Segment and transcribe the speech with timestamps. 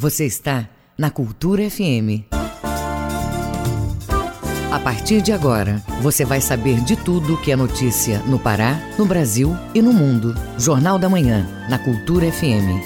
[0.00, 2.30] Você está na Cultura FM.
[4.70, 9.04] A partir de agora, você vai saber de tudo que é notícia no Pará, no
[9.04, 10.36] Brasil e no mundo.
[10.56, 12.78] Jornal da Manhã, na Cultura FM.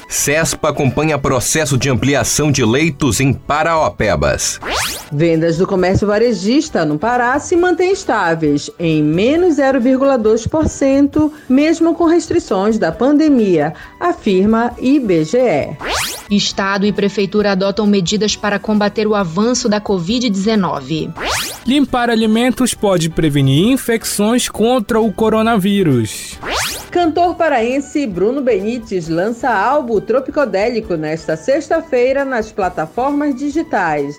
[0.09, 4.59] CESPA acompanha processo de ampliação de leitos em Paraopebas.
[5.13, 12.79] Vendas do comércio varejista no Pará se mantêm estáveis em menos 0,2%, mesmo com restrições
[12.79, 15.77] da pandemia, afirma IBGE.
[16.31, 21.13] Estado e prefeitura adotam medidas para combater o avanço da Covid-19.
[21.67, 26.39] Limpar alimentos pode prevenir infecções contra o coronavírus.
[26.89, 34.17] Cantor paraense Bruno Benites lança álbum tropicodélico nesta sexta-feira nas plataformas digitais.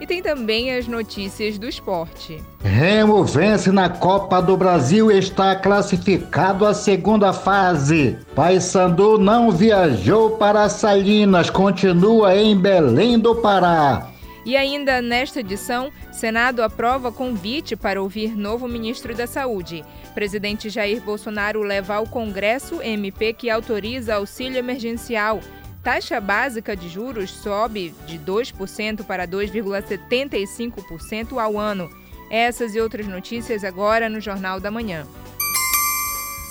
[0.00, 2.42] E tem também as notícias do esporte.
[2.64, 8.16] Remo vence na Copa do Brasil e está classificado à segunda fase.
[8.34, 14.10] Paysandu não viajou para Salinas, continua em Belém do Pará.
[14.44, 19.84] E ainda nesta edição, Senado aprova convite para ouvir novo ministro da Saúde.
[20.14, 25.40] Presidente Jair Bolsonaro leva ao Congresso MP que autoriza auxílio emergencial.
[25.82, 31.90] Taxa básica de juros sobe de 2% para 2,75% ao ano.
[32.30, 35.06] Essas e outras notícias agora no Jornal da Manhã.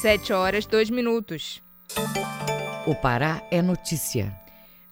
[0.02, 1.62] 7 horas 2 minutos.
[2.88, 4.36] O Pará é notícia.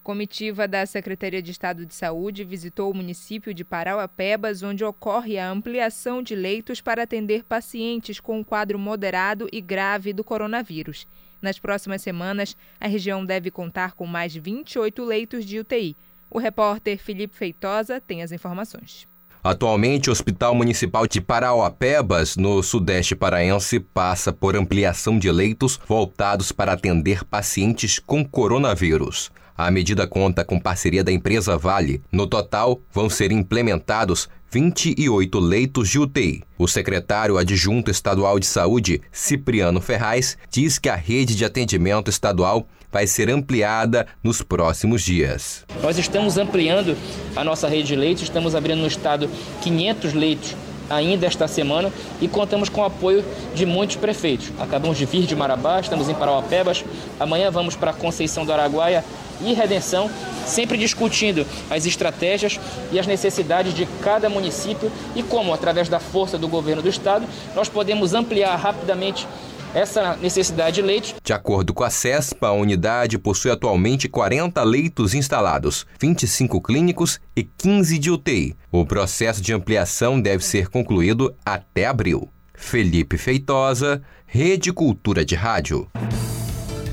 [0.04, 5.50] Comitiva da Secretaria de Estado de Saúde visitou o município de Parauapebas, onde ocorre a
[5.50, 11.08] ampliação de leitos para atender pacientes com um quadro moderado e grave do coronavírus.
[11.42, 15.96] Nas próximas semanas, a região deve contar com mais 28 leitos de UTI.
[16.30, 19.08] O repórter Felipe Feitosa tem as informações.
[19.44, 26.52] Atualmente, o Hospital Municipal de Parauapebas, no Sudeste Paraense, passa por ampliação de leitos voltados
[26.52, 29.32] para atender pacientes com coronavírus.
[29.58, 32.04] A medida conta com parceria da empresa Vale.
[32.12, 36.44] No total, vão ser implementados 28 leitos de UTI.
[36.58, 42.68] O secretário adjunto estadual de saúde, Cipriano Ferraz, diz que a rede de atendimento estadual
[42.92, 45.66] vai ser ampliada nos próximos dias.
[45.84, 46.96] Nós estamos ampliando
[47.36, 49.30] a nossa rede de leitos, estamos abrindo no estado
[49.62, 50.56] 500 leitos
[50.90, 54.52] ainda esta semana e contamos com o apoio de muitos prefeitos.
[54.60, 56.84] Acabamos de vir de Marabá, estamos em Parauapebas,
[57.20, 59.04] amanhã vamos para Conceição do Araguaia
[59.42, 60.10] e Redenção,
[60.46, 62.60] sempre discutindo as estratégias
[62.92, 67.26] e as necessidades de cada município e como, através da força do governo do estado,
[67.56, 69.28] nós podemos ampliar rapidamente
[69.74, 71.16] essa necessidade de leitos.
[71.24, 77.44] De acordo com a CESPA, a unidade possui atualmente 40 leitos instalados, 25 clínicos e
[77.44, 78.56] 15 de UTI.
[78.72, 82.30] O processo de ampliação deve ser concluído até abril.
[82.54, 85.88] Felipe Feitosa, Rede Cultura de Rádio.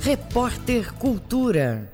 [0.02, 1.91] Repórter Cultura.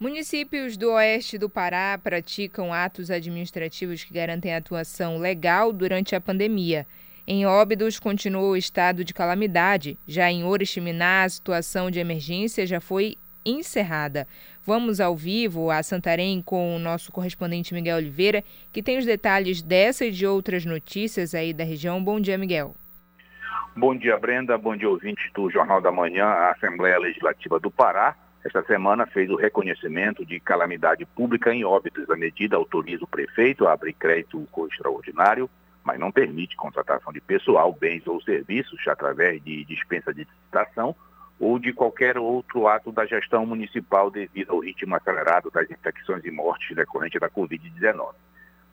[0.00, 6.86] Municípios do oeste do Pará praticam atos administrativos que garantem atuação legal durante a pandemia.
[7.26, 9.96] Em Óbidos, continua o estado de calamidade.
[10.06, 14.26] Já em Oriximiná, a situação de emergência já foi encerrada.
[14.64, 19.62] Vamos ao vivo a Santarém com o nosso correspondente Miguel Oliveira, que tem os detalhes
[19.62, 22.02] dessa e de outras notícias aí da região.
[22.02, 22.74] Bom dia, Miguel.
[23.76, 24.58] Bom dia, Brenda.
[24.58, 26.26] Bom dia, ouvintes do Jornal da Manhã.
[26.26, 32.10] A Assembleia Legislativa do Pará esta semana fez o reconhecimento de calamidade pública em óbitos.
[32.10, 35.48] A medida autoriza o prefeito a abrir crédito extraordinário,
[35.84, 40.94] mas não permite contratação de pessoal, bens ou serviços através de dispensa de licitação
[41.38, 46.30] ou de qualquer outro ato da gestão municipal devido ao ritmo acelerado das infecções e
[46.30, 48.14] mortes decorrentes da Covid-19.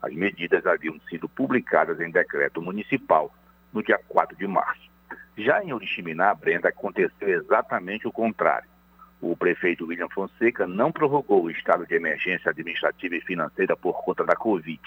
[0.02, 3.34] As medidas haviam sido publicadas em decreto municipal
[3.72, 4.88] no dia 4 de março.
[5.36, 8.68] Já em Oriximiná, Brenda, aconteceu exatamente o contrário
[9.20, 14.24] o prefeito William Fonseca não prorrogou o estado de emergência administrativa e financeira por conta
[14.24, 14.80] da Covid.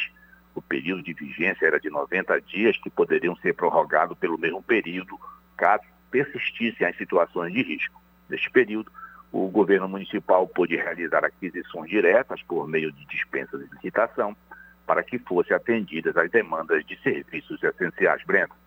[0.55, 5.19] O período de vigência era de 90 dias, que poderiam ser prorrogados pelo mesmo período,
[5.57, 7.99] caso persistissem as situações de risco.
[8.29, 8.91] Neste período,
[9.31, 14.37] o governo municipal pôde realizar aquisições diretas por meio de dispensas de licitação
[14.85, 18.23] para que fossem atendidas as demandas de serviços essenciais.
[18.25, 18.62] Brenda.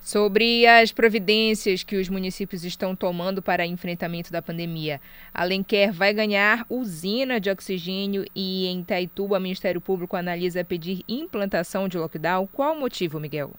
[0.00, 4.98] Sobre as providências que os municípios estão tomando para enfrentamento da pandemia.
[5.32, 11.86] Alenquer vai ganhar usina de oxigênio e em Itaituba o Ministério Público analisa pedir implantação
[11.86, 12.46] de lockdown.
[12.46, 13.52] Qual o motivo, Miguel?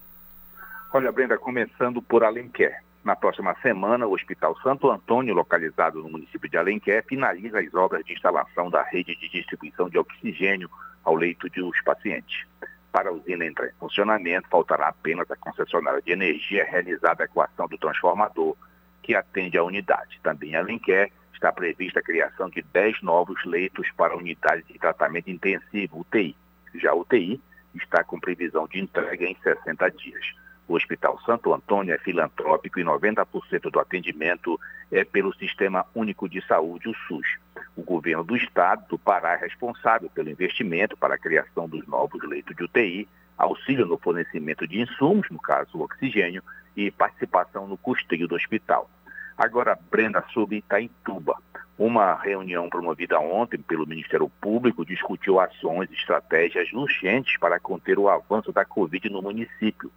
[0.91, 2.83] Olha, Brenda, começando por Alenquer.
[3.03, 8.03] Na próxima semana, o Hospital Santo Antônio, localizado no município de Alenquer, finaliza as obras
[8.03, 10.69] de instalação da rede de distribuição de oxigênio
[11.03, 12.45] ao leito dos pacientes.
[12.91, 17.67] Para a usina entrar em funcionamento, faltará apenas a concessionária de energia realizar a adequação
[17.67, 18.55] do transformador
[19.01, 20.19] que atende à unidade.
[20.21, 25.29] Também em Alenquer está prevista a criação de 10 novos leitos para unidades de tratamento
[25.29, 26.35] intensivo, UTI.
[26.75, 27.41] Já a UTI
[27.75, 30.40] está com previsão de entrega em 60 dias.
[30.71, 34.57] O Hospital Santo Antônio é filantrópico e 90% do atendimento
[34.89, 37.27] é pelo Sistema Único de Saúde, o SUS.
[37.75, 42.23] O governo do estado do Pará é responsável pelo investimento para a criação dos novos
[42.23, 43.05] leitos de UTI,
[43.37, 46.41] auxílio no fornecimento de insumos, no caso o oxigênio,
[46.73, 48.89] e participação no custeio do hospital.
[49.37, 51.35] Agora, Brenda, sobre Itaituba.
[51.77, 58.07] Uma reunião promovida ontem pelo Ministério Público discutiu ações e estratégias urgentes para conter o
[58.07, 59.91] avanço da Covid no município.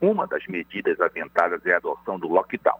[0.00, 2.78] Uma das medidas aventadas é a adoção do lockdown.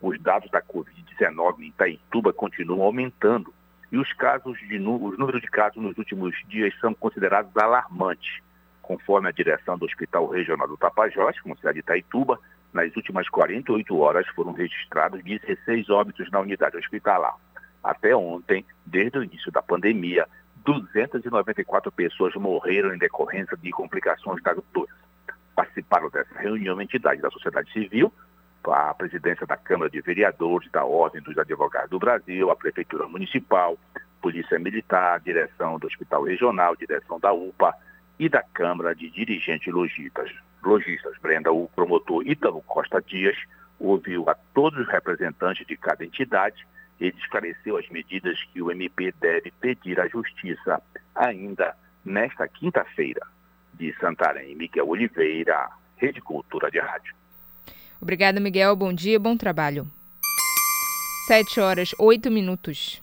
[0.00, 3.54] Os dados da Covid-19 em Itaituba continuam aumentando
[3.90, 8.40] e os, casos de, os números de casos nos últimos dias são considerados alarmantes.
[8.82, 12.38] Conforme a direção do Hospital Regional do Tapajós, com sede de Itaituba,
[12.72, 17.34] nas últimas 48 horas foram registrados 16 óbitos na unidade hospitalar.
[17.82, 20.26] Até ontem, desde o início da pandemia,
[20.64, 25.07] 294 pessoas morreram em decorrência de complicações da doença.
[25.58, 28.12] Participaram dessa reunião entidades da sociedade civil,
[28.64, 33.76] a presidência da Câmara de Vereadores, da Ordem dos Advogados do Brasil, a Prefeitura Municipal,
[34.22, 37.74] Polícia Militar, direção do Hospital Regional, direção da UPA
[38.20, 40.30] e da Câmara de Dirigentes Logistas.
[40.62, 43.36] Logistas, Brenda, o promotor Ítalo Costa Dias
[43.80, 46.64] ouviu a todos os representantes de cada entidade
[47.00, 50.80] e esclareceu as medidas que o MP deve pedir à Justiça
[51.16, 53.26] ainda nesta quinta-feira
[53.78, 54.54] de Santarém.
[54.54, 57.14] Miguel Oliveira, Rede Cultura de Rádio.
[58.00, 58.74] Obrigada, Miguel.
[58.76, 59.86] Bom dia, bom trabalho.
[61.26, 63.02] Sete horas, oito minutos.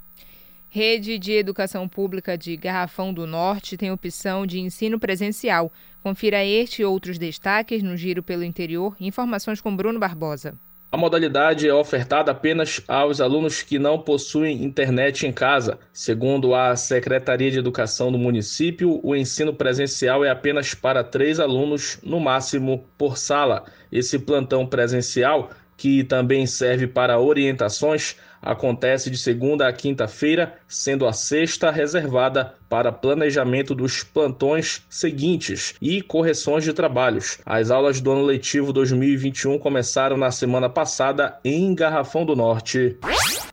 [0.77, 5.73] Rede de Educação Pública de Garrafão do Norte tem opção de ensino presencial.
[6.03, 8.97] Confira este e outros destaques no Giro pelo Interior.
[8.99, 10.59] Informações com Bruno Barbosa.
[10.91, 15.79] A modalidade é ofertada apenas aos alunos que não possuem internet em casa.
[15.93, 22.01] Segundo a Secretaria de Educação do município, o ensino presencial é apenas para três alunos,
[22.03, 23.65] no máximo, por sala.
[23.93, 31.13] Esse plantão presencial, que também serve para orientações, acontece de segunda a quinta-feira, sendo a
[31.13, 37.39] sexta reservada para planejamento dos plantões seguintes e correções de trabalhos.
[37.47, 42.99] As aulas do ano letivo 2021 começaram na semana passada em Garrafão do Norte.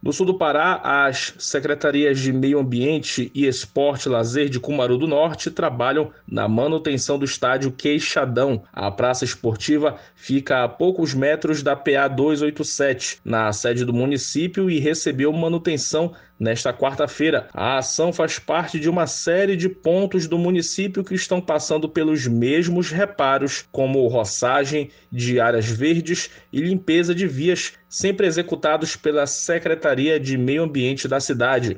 [0.01, 5.05] No sul do Pará, as secretarias de Meio Ambiente e Esporte Lazer de Cumaru do
[5.05, 8.63] Norte trabalham na manutenção do estádio Queixadão.
[8.73, 14.79] A praça esportiva fica a poucos metros da PA 287, na sede do município, e
[14.79, 17.47] recebeu manutenção nesta quarta-feira.
[17.53, 22.25] A ação faz parte de uma série de pontos do município que estão passando pelos
[22.25, 30.19] mesmos reparos, como roçagem de áreas verdes e limpeza de vias, sempre executados pela Secretaria
[30.19, 31.77] de Meio Ambiente da cidade.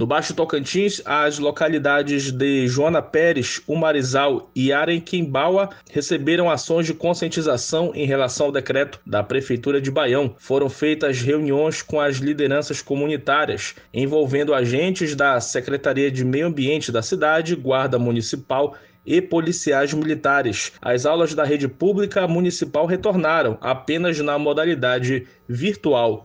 [0.00, 7.92] No Baixo Tocantins, as localidades de Joana Pérez, Umarizal e Arenquimbaua receberam ações de conscientização
[7.94, 10.34] em relação ao decreto da Prefeitura de Baião.
[10.38, 17.02] Foram feitas reuniões com as lideranças comunitárias, envolvendo agentes da Secretaria de Meio Ambiente da
[17.02, 20.72] cidade, Guarda Municipal e policiais militares.
[20.80, 26.22] As aulas da rede pública municipal retornaram apenas na modalidade virtual.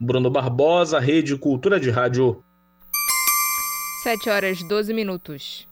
[0.00, 2.42] Bruno Barbosa, Rede Cultura de Rádio.
[4.02, 5.68] 7 horas 12 minutos.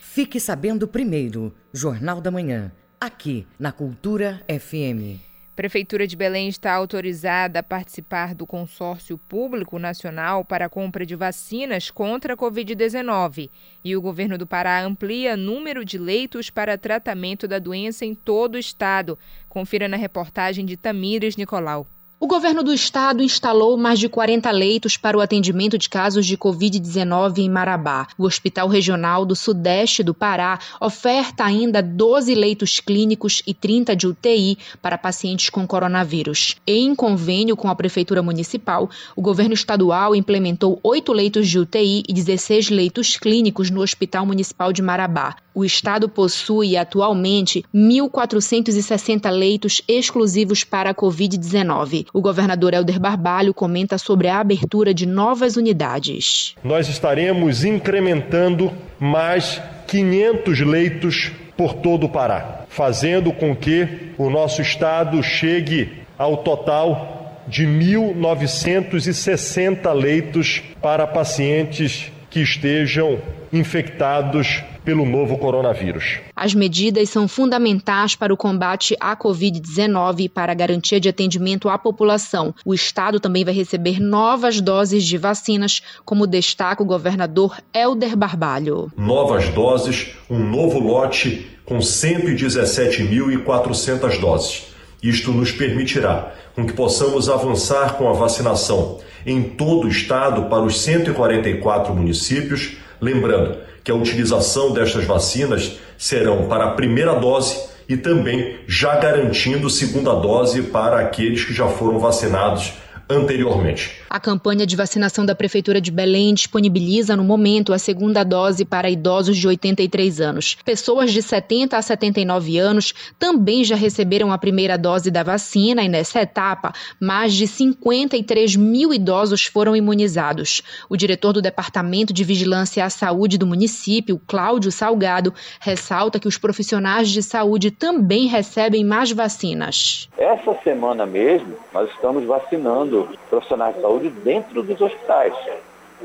[0.00, 5.27] Fique sabendo primeiro, Jornal da Manhã, aqui na Cultura FM.
[5.58, 11.16] Prefeitura de Belém está autorizada a participar do consórcio público nacional para a compra de
[11.16, 13.50] vacinas contra a Covid-19
[13.82, 18.54] e o governo do Pará amplia número de leitos para tratamento da doença em todo
[18.54, 19.18] o estado.
[19.48, 21.88] Confira na reportagem de Tamires Nicolau.
[22.20, 26.36] O governo do estado instalou mais de 40 leitos para o atendimento de casos de
[26.36, 28.08] Covid-19 em Marabá.
[28.18, 34.08] O Hospital Regional do Sudeste do Pará oferta ainda 12 leitos clínicos e 30 de
[34.08, 36.56] UTI para pacientes com coronavírus.
[36.66, 42.12] Em convênio com a Prefeitura Municipal, o governo estadual implementou 8 leitos de UTI e
[42.12, 45.36] 16 leitos clínicos no Hospital Municipal de Marabá.
[45.58, 52.06] O estado possui atualmente 1.460 leitos exclusivos para a Covid-19.
[52.14, 56.54] O governador Helder Barbalho comenta sobre a abertura de novas unidades.
[56.62, 64.62] Nós estaremos incrementando mais 500 leitos por todo o Pará, fazendo com que o nosso
[64.62, 73.18] estado chegue ao total de 1.960 leitos para pacientes que estejam
[73.52, 76.18] infectados pelo novo coronavírus.
[76.34, 81.68] As medidas são fundamentais para o combate à Covid-19 e para a garantia de atendimento
[81.68, 82.54] à população.
[82.64, 88.90] O Estado também vai receber novas doses de vacinas, como destaca o governador Helder Barbalho.
[88.96, 94.68] Novas doses, um novo lote com 117.400 doses.
[95.02, 100.62] Isto nos permitirá com que possamos avançar com a vacinação em todo o estado para
[100.62, 107.96] os 144 municípios, lembrando que a utilização destas vacinas serão para a primeira dose e
[107.96, 112.74] também já garantindo segunda dose para aqueles que já foram vacinados
[113.08, 113.97] anteriormente.
[114.10, 118.88] A campanha de vacinação da Prefeitura de Belém disponibiliza no momento a segunda dose para
[118.88, 120.56] idosos de 83 anos.
[120.64, 125.90] Pessoas de 70 a 79 anos também já receberam a primeira dose da vacina e
[125.90, 130.62] nessa etapa, mais de 53 mil idosos foram imunizados.
[130.88, 136.38] O diretor do Departamento de Vigilância à Saúde do município, Cláudio Salgado, ressalta que os
[136.38, 140.08] profissionais de saúde também recebem mais vacinas.
[140.16, 145.34] Essa semana mesmo, nós estamos vacinando profissionais de saúde dentro dos hospitais.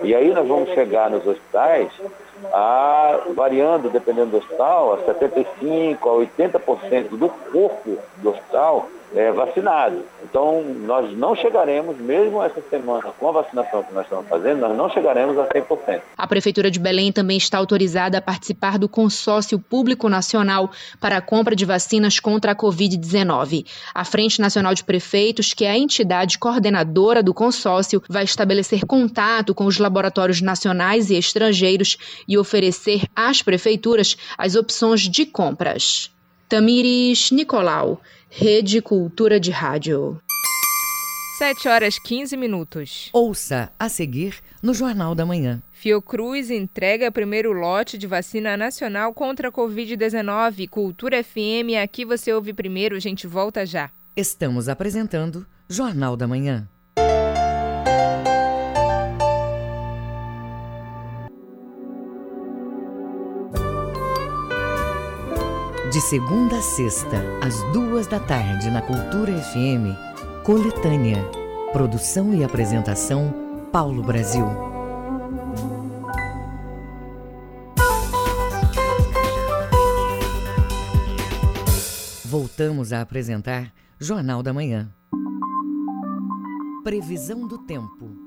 [0.02, 1.92] E aí nós vamos chegar nos hospitais
[2.52, 10.00] a, variando, dependendo do hospital, a 75% a 80% do corpo do hospital é, vacinados.
[10.24, 14.75] Então, nós não chegaremos, mesmo essa semana, com a vacinação que nós estamos fazendo, nós
[14.75, 16.01] não chegaremos a 100%.
[16.17, 21.22] A Prefeitura de Belém também está autorizada a participar do Consórcio Público Nacional para a
[21.22, 23.65] compra de vacinas contra a Covid-19.
[23.93, 29.53] A Frente Nacional de Prefeitos, que é a entidade coordenadora do consórcio, vai estabelecer contato
[29.53, 36.12] com os laboratórios nacionais e estrangeiros e oferecer às prefeituras as opções de compras.
[36.50, 38.00] Tamires Nicolau,
[38.36, 40.20] Rede Cultura de Rádio.
[41.38, 43.12] 7 horas 15 minutos.
[43.13, 45.62] Ouça a seguir no Jornal da Manhã.
[45.72, 50.68] Fiocruz entrega primeiro lote de vacina nacional contra a Covid-19.
[50.68, 53.92] Cultura FM, aqui você ouve primeiro, a gente volta já.
[54.16, 56.68] Estamos apresentando Jornal da Manhã.
[65.94, 69.94] De segunda a sexta, às duas da tarde, na Cultura FM,
[70.44, 71.24] Coletânea.
[71.72, 73.32] Produção e apresentação,
[73.72, 74.44] Paulo Brasil.
[82.26, 84.92] Voltamos a apresentar Jornal da Manhã.
[86.84, 88.23] Previsão do tempo.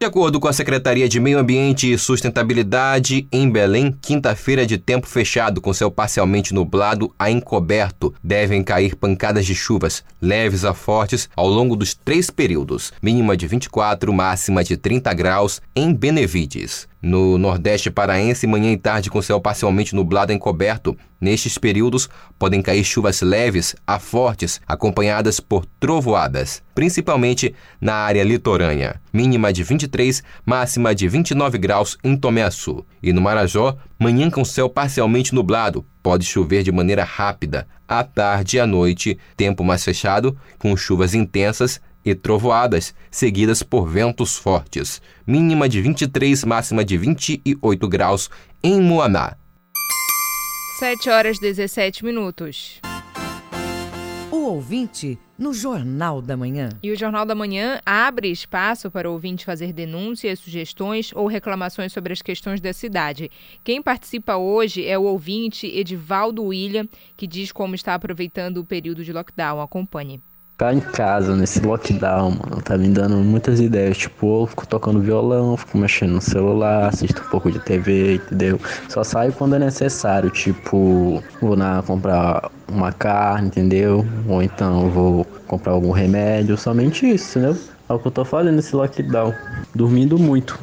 [0.00, 5.08] De acordo com a Secretaria de Meio Ambiente e Sustentabilidade, em Belém, quinta-feira de tempo
[5.08, 8.14] fechado, com céu parcialmente nublado a encoberto.
[8.22, 12.92] Devem cair pancadas de chuvas, leves a fortes, ao longo dos três períodos.
[13.02, 16.86] Mínima de 24, máxima de 30 graus em Benevides.
[17.00, 20.96] No Nordeste paraense, manhã e tarde com céu parcialmente nublado encoberto.
[21.20, 29.00] Nestes períodos, podem cair chuvas leves a fortes, acompanhadas por trovoadas, principalmente na área litorânea.
[29.12, 32.84] Mínima de 23, máxima de 29 graus em Tomé-Açu.
[33.00, 37.68] E no Marajó, manhã com céu parcialmente nublado, pode chover de maneira rápida.
[37.86, 43.86] À tarde e à noite, tempo mais fechado, com chuvas intensas e trovoadas, seguidas por
[43.86, 45.00] ventos fortes.
[45.26, 48.30] Mínima de 23, máxima de 28 graus
[48.62, 49.36] em Moaná.
[50.78, 52.80] 7 horas 17 minutos.
[54.30, 56.68] O ouvinte no Jornal da Manhã.
[56.82, 61.92] E o Jornal da Manhã abre espaço para o ouvinte fazer denúncias, sugestões ou reclamações
[61.92, 63.30] sobre as questões da cidade.
[63.62, 69.04] Quem participa hoje é o ouvinte Edivaldo William, que diz como está aproveitando o período
[69.04, 69.60] de lockdown.
[69.60, 70.20] Acompanhe
[70.58, 73.96] ficar em casa nesse lockdown, mano, tá me dando muitas ideias.
[73.96, 78.60] Tipo, eu fico tocando violão, fico mexendo no celular, assisto um pouco de TV, entendeu?
[78.88, 84.04] Só saio quando é necessário, tipo, vou na comprar uma carne, entendeu?
[84.26, 87.56] Ou então vou comprar algum remédio, somente isso, entendeu?
[87.88, 89.32] É o que eu tô fazendo nesse lockdown,
[89.72, 90.58] dormindo muito.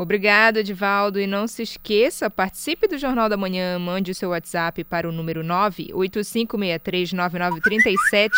[0.00, 1.20] Obrigado, Edivaldo.
[1.20, 5.12] E não se esqueça, participe do Jornal da Manhã, mande o seu WhatsApp para o
[5.12, 8.30] número 985639937,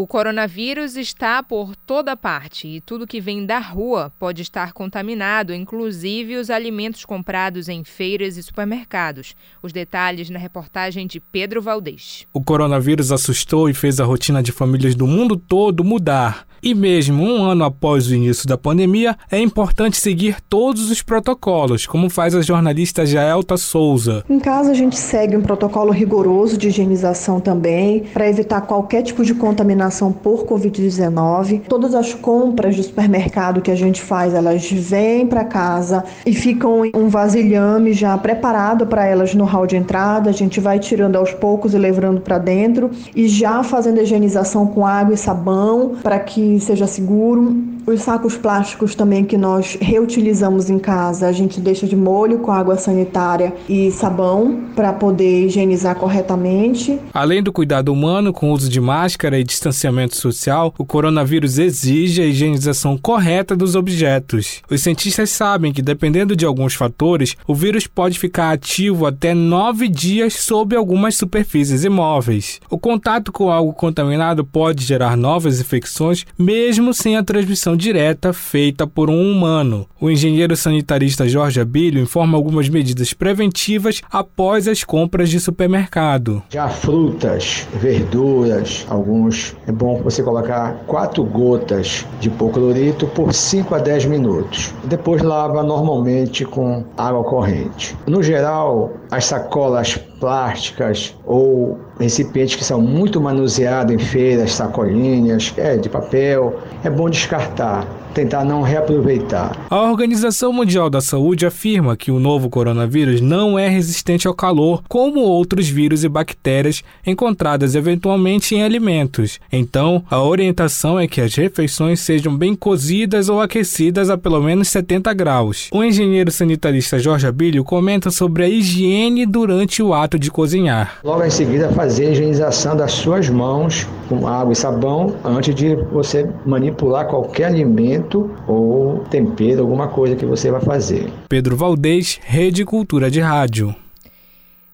[0.00, 5.52] O coronavírus está por toda parte e tudo que vem da rua pode estar contaminado,
[5.52, 9.34] inclusive os alimentos comprados em feiras e supermercados.
[9.62, 12.26] Os detalhes na reportagem de Pedro Valdez.
[12.32, 16.46] O coronavírus assustou e fez a rotina de famílias do mundo todo mudar.
[16.62, 21.86] E mesmo um ano após o início da pandemia, é importante seguir todos os protocolos,
[21.86, 24.24] como faz a jornalista Jaelta Souza.
[24.28, 29.24] Em casa, a gente segue um protocolo rigoroso de higienização também, para evitar qualquer tipo
[29.24, 29.89] de contaminação
[30.22, 31.62] por Covid-19.
[31.68, 36.84] Todas as compras de supermercado que a gente faz, elas vêm para casa e ficam
[36.84, 40.30] em um vasilhame já preparado para elas no hall de entrada.
[40.30, 44.66] A gente vai tirando aos poucos e levando para dentro e já fazendo a higienização
[44.66, 47.79] com água e sabão para que seja seguro.
[47.90, 52.52] Os sacos plásticos também que nós reutilizamos em casa, a gente deixa de molho com
[52.52, 57.00] água sanitária e sabão para poder higienizar corretamente.
[57.12, 62.22] Além do cuidado humano com o uso de máscara e distanciamento social, o coronavírus exige
[62.22, 64.62] a higienização correta dos objetos.
[64.70, 69.88] Os cientistas sabem que, dependendo de alguns fatores, o vírus pode ficar ativo até nove
[69.88, 72.60] dias sob algumas superfícies imóveis.
[72.70, 78.86] O contato com algo contaminado pode gerar novas infecções, mesmo sem a transmissão direta feita
[78.86, 79.86] por um humano.
[80.00, 86.42] O engenheiro sanitarista Jorge Abílio informa algumas medidas preventivas após as compras de supermercado.
[86.50, 93.78] Já frutas, verduras, alguns é bom você colocar quatro gotas de hipoclorito por 5 a
[93.78, 94.74] 10 minutos.
[94.84, 97.96] Depois lava normalmente com água corrente.
[98.06, 105.76] No geral, as sacolas plásticas ou recipientes que são muito manuseados em feiras, sacolinhas, é,
[105.76, 106.60] de papel.
[106.84, 109.66] É bom descartar tentar não reaproveitar.
[109.70, 114.82] A Organização Mundial da Saúde afirma que o novo coronavírus não é resistente ao calor,
[114.88, 119.38] como outros vírus e bactérias encontradas eventualmente em alimentos.
[119.52, 124.68] Então, a orientação é que as refeições sejam bem cozidas ou aquecidas a pelo menos
[124.68, 125.68] 70 graus.
[125.72, 130.98] O engenheiro sanitarista Jorge Abílio comenta sobre a higiene durante o ato de cozinhar.
[131.04, 135.76] Logo em seguida, fazer a higienização das suas mãos com água e sabão antes de
[135.92, 141.10] você manipular qualquer alimento alimento ou tempero, alguma coisa que você vai fazer.
[141.28, 143.74] Pedro Valdez, Rede Cultura de Rádio.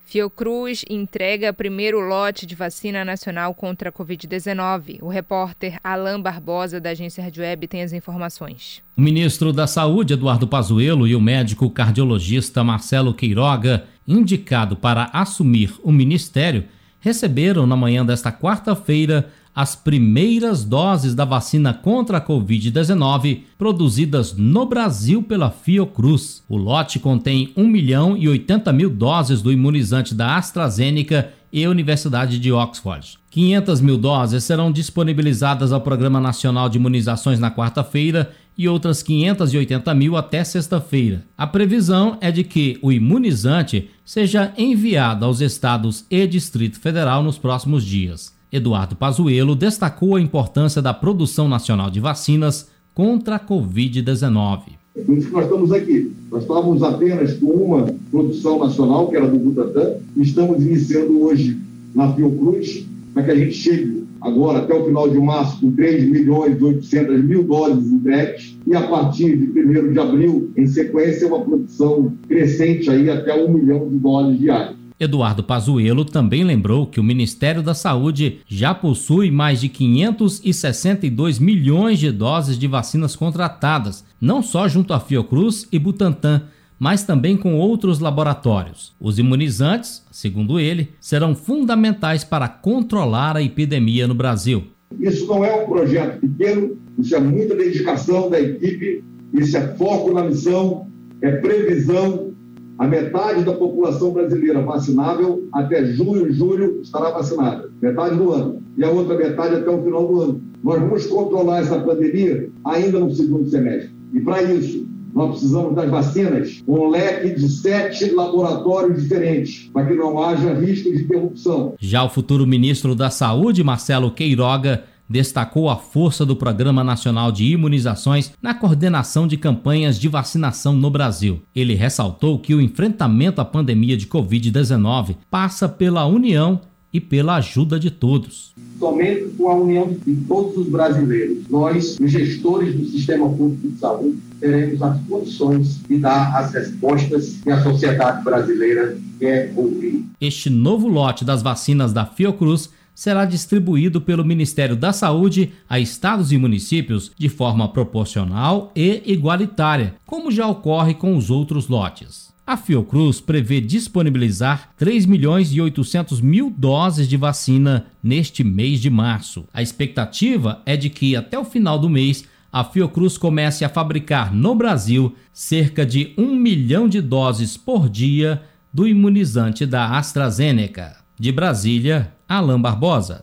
[0.05, 4.99] Fiocruz entrega primeiro lote de vacina nacional contra a Covid-19.
[5.03, 8.81] O repórter Alain Barbosa, da agência Rádio Web, tem as informações.
[8.97, 15.75] O ministro da Saúde, Eduardo Pazuello, e o médico cardiologista Marcelo Queiroga, indicado para assumir
[15.83, 16.65] o ministério,
[17.01, 24.67] receberam na manhã desta quarta-feira as primeiras doses da vacina contra a Covid-19 produzidas no
[24.67, 26.45] Brasil pela Fiocruz.
[26.47, 32.39] O lote contém 1 milhão e 80 mil doses do imunizante da AstraZeneca e Universidade
[32.39, 33.19] de Oxford.
[33.31, 39.95] 500 mil doses serão disponibilizadas ao Programa Nacional de Imunizações na quarta-feira e outras 580
[39.95, 41.25] mil até sexta-feira.
[41.37, 47.39] A previsão é de que o imunizante seja enviado aos estados e Distrito Federal nos
[47.39, 48.36] próximos dias.
[48.53, 54.61] Eduardo Pazuello destacou a importância da produção nacional de vacinas contra a Covid-19.
[55.05, 56.13] Por isso que nós estamos aqui.
[56.31, 61.59] Nós estávamos apenas com uma produção nacional, que era do Butantan, e estamos iniciando hoje
[61.95, 66.09] na Fiocruz, para que a gente chegue agora até o final de março com 3
[66.09, 71.29] milhões e 800 mil doses entregues e a partir de 1 de abril, em sequência,
[71.29, 74.77] uma produção crescente aí até 1 milhão de doses diárias.
[74.99, 81.99] Eduardo Pazuello também lembrou que o Ministério da Saúde já possui mais de 562 milhões
[81.99, 86.45] de doses de vacinas contratadas, não só junto à Fiocruz e Butantan,
[86.79, 88.95] mas também com outros laboratórios.
[88.99, 94.65] Os imunizantes, segundo ele, serão fundamentais para controlar a epidemia no Brasil.
[94.99, 99.05] Isso não é um projeto pequeno, isso é muita dedicação da equipe,
[99.35, 100.87] isso é foco na missão,
[101.21, 102.33] é previsão,
[102.79, 108.85] a metade da população brasileira vacinável até junho, julho estará vacinada, metade do ano, e
[108.85, 110.43] a outra metade até o final do ano.
[110.63, 113.91] Nós vamos controlar essa pandemia ainda no segundo semestre.
[114.13, 119.95] E para isso, nós precisamos das vacinas, um leque de sete laboratórios diferentes, para que
[119.95, 121.75] não haja risco de interrupção.
[121.81, 127.45] Já o futuro ministro da Saúde, Marcelo Queiroga, destacou a força do Programa Nacional de
[127.45, 131.41] Imunizações na coordenação de campanhas de vacinação no Brasil.
[131.55, 136.61] Ele ressaltou que o enfrentamento à pandemia de Covid-19 passa pela união
[136.93, 138.55] e pela ajuda de todos.
[138.79, 143.79] Somente com a união de todos os brasileiros, nós, os gestores do sistema público de
[143.79, 150.05] saúde, teremos as condições de dar as respostas que a sociedade brasileira quer ouvir.
[150.21, 156.33] Este novo lote das vacinas da Fiocruz será distribuído pelo Ministério da Saúde a estados
[156.33, 162.35] e municípios de forma proporcional e igualitária, como já ocorre com os outros lotes.
[162.47, 168.89] A Fiocruz prevê disponibilizar 3 milhões e 800 mil doses de vacina neste mês de
[168.89, 169.45] março.
[169.53, 174.33] A expectativa é de que até o final do mês a Fiocruz comece a fabricar
[174.33, 180.97] no Brasil cerca de 1 milhão de doses por dia do imunizante da AstraZeneca.
[181.19, 183.23] De Brasília, Alain Barbosa.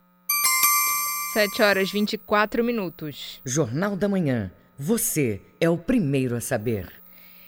[1.33, 3.41] 7 horas 24 minutos.
[3.43, 4.49] Jornal da Manhã.
[4.79, 6.87] Você é o primeiro a saber.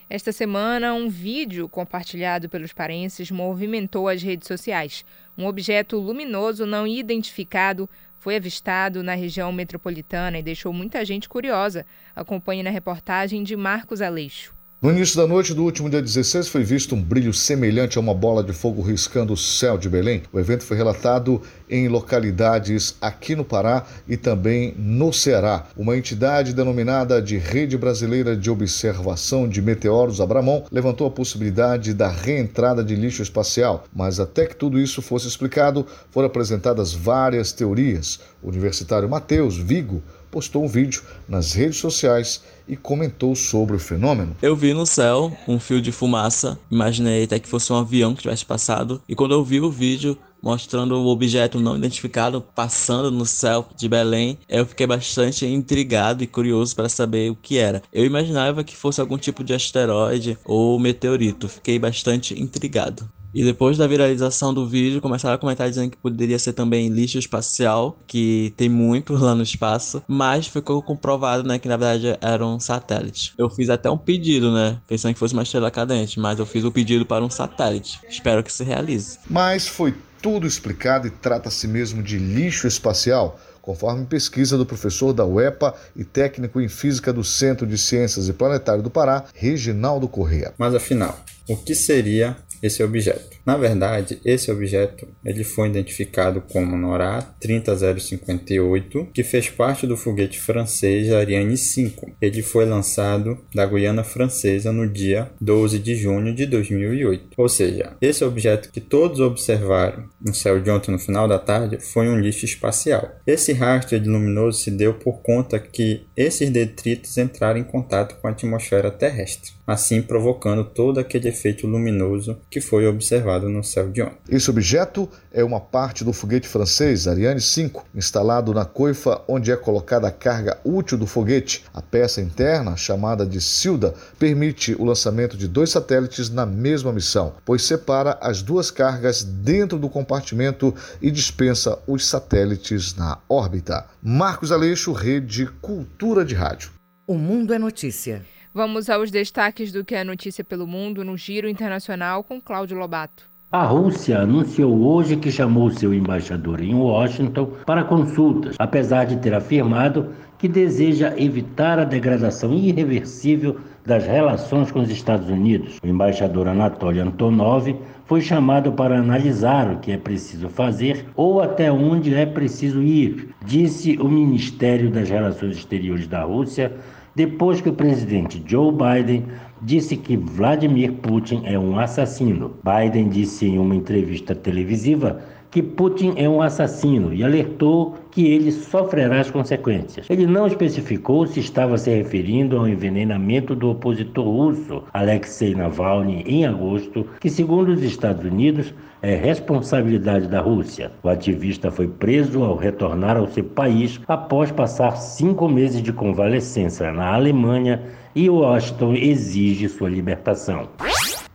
[0.10, 5.06] Esta semana, um vídeo compartilhado pelos parenses movimentou as redes sociais.
[5.38, 11.86] Um objeto luminoso não identificado foi avistado na região metropolitana e deixou muita gente curiosa.
[12.14, 14.55] Acompanhe na reportagem de Marcos Aleixo.
[14.86, 18.14] No início da noite do último dia 16 foi visto um brilho semelhante a uma
[18.14, 20.22] bola de fogo riscando o céu de Belém.
[20.32, 25.66] O evento foi relatado em localidades aqui no Pará e também no Ceará.
[25.76, 32.08] Uma entidade denominada de Rede Brasileira de Observação de Meteoros, Abramon, levantou a possibilidade da
[32.08, 38.20] reentrada de lixo espacial, mas até que tudo isso fosse explicado, foram apresentadas várias teorias.
[38.40, 40.04] O universitário Matheus Vigo
[40.36, 44.36] postou um vídeo nas redes sociais e comentou sobre o fenômeno.
[44.42, 48.24] Eu vi no céu um fio de fumaça, imaginei até que fosse um avião que
[48.24, 53.26] tivesse passado, e quando eu vi o vídeo mostrando o objeto não identificado passando no
[53.26, 57.82] céu de Belém, eu fiquei bastante intrigado e curioso para saber o que era.
[57.92, 63.10] Eu imaginava que fosse algum tipo de asteroide ou meteorito, fiquei bastante intrigado.
[63.36, 67.20] E depois da viralização do vídeo, começaram a comentar dizendo que poderia ser também lixo
[67.20, 72.46] espacial, que tem muito lá no espaço, mas ficou comprovado, né, que na verdade era
[72.46, 73.34] um satélite.
[73.38, 76.64] Eu fiz até um pedido, né, pensando que fosse uma estrela cadente, mas eu fiz
[76.64, 78.00] o pedido para um satélite.
[78.08, 79.20] Espero que se realize.
[79.30, 85.26] Mas foi tudo explicado e trata-se mesmo de lixo espacial conforme pesquisa do professor da
[85.26, 90.54] UEPA e técnico em física do Centro de Ciências e Planetário do Pará, Reginaldo Corrêa.
[90.56, 93.38] Mas afinal, o que seria esse objeto.
[93.46, 100.40] Na verdade, esse objeto ele foi identificado como NORA 30058, que fez parte do foguete
[100.40, 102.16] francês Ariane 5.
[102.22, 107.30] Ele foi lançado da Guiana Francesa no dia 12 de junho de 2008.
[107.38, 111.78] Ou seja, esse objeto que todos observaram no céu de ontem no final da tarde
[111.80, 113.12] foi um lixo espacial.
[113.28, 118.32] Esse rastro luminoso se deu por conta que esses detritos entraram em contato com a
[118.32, 124.18] atmosfera terrestre, assim provocando todo aquele efeito luminoso que foi observado no céu de ontem.
[124.30, 129.56] Esse objeto é uma parte do foguete francês Ariane 5, instalado na coifa onde é
[129.56, 131.64] colocada a carga útil do foguete.
[131.74, 137.34] A peça interna, chamada de Silda, permite o lançamento de dois satélites na mesma missão,
[137.44, 143.86] pois separa as duas cargas dentro do compartimento e dispensa os satélites na órbita.
[144.02, 146.72] Marcos Aleixo, Rede Cultura de Rádio.
[147.08, 148.24] O Mundo é Notícia.
[148.56, 153.30] Vamos aos destaques do que é notícia pelo mundo no Giro Internacional com Cláudio Lobato.
[153.52, 159.34] A Rússia anunciou hoje que chamou seu embaixador em Washington para consultas, apesar de ter
[159.34, 165.78] afirmado que deseja evitar a degradação irreversível das relações com os Estados Unidos.
[165.84, 171.70] O embaixador Anatoly Antonov foi chamado para analisar o que é preciso fazer ou até
[171.70, 176.72] onde é preciso ir, disse o Ministério das Relações Exteriores da Rússia
[177.16, 179.26] depois que o presidente Joe Biden
[179.62, 182.56] disse que Vladimir Putin é um assassino.
[182.64, 188.52] Biden disse em uma entrevista televisiva que Putin é um assassino e alertou que ele
[188.52, 190.06] sofrerá as consequências.
[190.10, 196.46] Ele não especificou se estava se referindo ao envenenamento do opositor russo Alexei Navalny em
[196.46, 200.92] agosto, que, segundo os Estados Unidos, é responsabilidade da Rússia.
[201.04, 206.92] O ativista foi preso ao retornar ao seu país após passar cinco meses de convalescença
[206.92, 207.82] na Alemanha
[208.16, 210.70] e Washington exige sua libertação.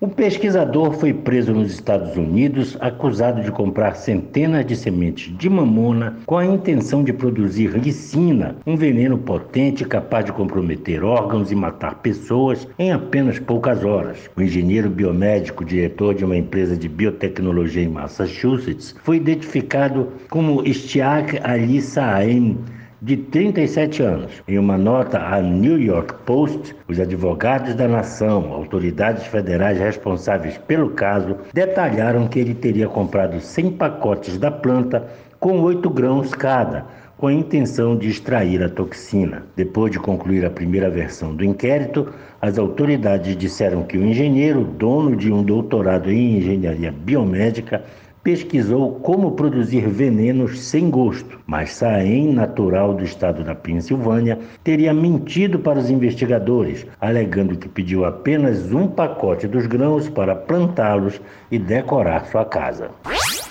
[0.02, 6.16] Um pesquisador foi preso nos Estados Unidos acusado de comprar centenas de sementes de mamona
[6.24, 11.96] com a intenção de produzir licina, um veneno potente capaz de comprometer órgãos e matar
[11.96, 14.16] pessoas em apenas poucas horas.
[14.34, 21.38] O engenheiro biomédico, diretor de uma empresa de biotecnologia em Massachusetts, foi identificado como Stiak
[21.44, 22.56] Ali Saem
[23.02, 24.42] de 37 anos.
[24.46, 30.90] Em uma nota à New York Post, os advogados da nação, autoridades federais responsáveis pelo
[30.90, 35.08] caso, detalharam que ele teria comprado 100 pacotes da planta
[35.38, 36.84] com 8 grãos cada,
[37.16, 39.44] com a intenção de extrair a toxina.
[39.56, 45.16] Depois de concluir a primeira versão do inquérito, as autoridades disseram que o engenheiro, dono
[45.16, 47.82] de um doutorado em engenharia biomédica,
[48.22, 55.58] pesquisou como produzir venenos sem gosto, mas Saem, natural do estado da Pensilvânia, teria mentido
[55.58, 62.26] para os investigadores, alegando que pediu apenas um pacote dos grãos para plantá-los e decorar
[62.26, 62.90] sua casa.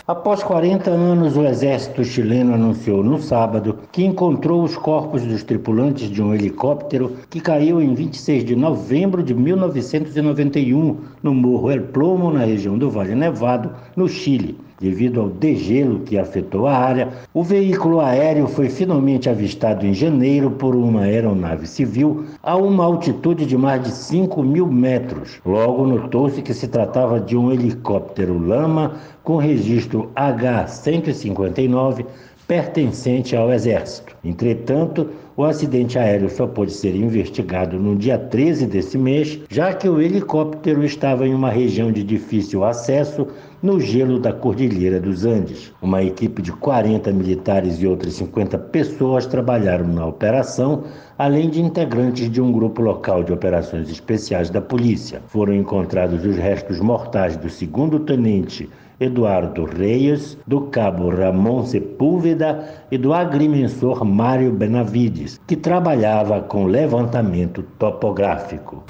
[0.10, 6.10] Após 40 anos, o exército chileno anunciou no sábado que encontrou os corpos dos tripulantes
[6.10, 12.32] de um helicóptero que caiu em 26 de novembro de 1991 no Morro El Plomo,
[12.32, 14.58] na região do Vale Nevado, no Chile.
[14.80, 20.52] Devido ao degelo que afetou a área, o veículo aéreo foi finalmente avistado em janeiro
[20.52, 25.42] por uma aeronave civil a uma altitude de mais de 5 mil metros.
[25.46, 32.06] Logo notou-se que se tratava de um helicóptero Lama com registro H-159
[32.50, 34.18] pertencente ao Exército.
[34.24, 39.88] Entretanto, o acidente aéreo só pôde ser investigado no dia 13 desse mês, já que
[39.88, 43.28] o helicóptero estava em uma região de difícil acesso
[43.62, 45.74] no gelo da Cordilheira dos Andes.
[45.82, 50.84] Uma equipe de 40 militares e outras 50 pessoas trabalharam na operação,
[51.18, 55.22] além de integrantes de um grupo local de operações especiais da polícia.
[55.28, 58.70] Foram encontrados os restos mortais do segundo tenente
[59.00, 67.64] Eduardo Reis, do cabo Ramon Sepúlveda e do agrimensor Mário Benavides, que trabalhava com levantamento
[67.78, 68.84] topográfico.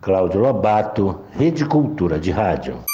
[0.00, 2.89] Cláudio Lobato, Rede Cultura de Rádio.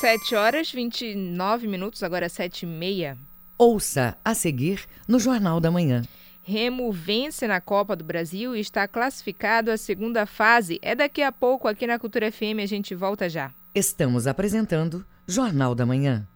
[0.00, 3.16] 7 horas 29 minutos, agora 7 e meia.
[3.56, 6.02] Ouça a seguir no Jornal da Manhã.
[6.42, 10.78] Remo vence na Copa do Brasil e está classificado à segunda fase.
[10.82, 13.54] É daqui a pouco aqui na Cultura FM, a gente volta já.
[13.74, 16.28] Estamos apresentando Jornal da Manhã.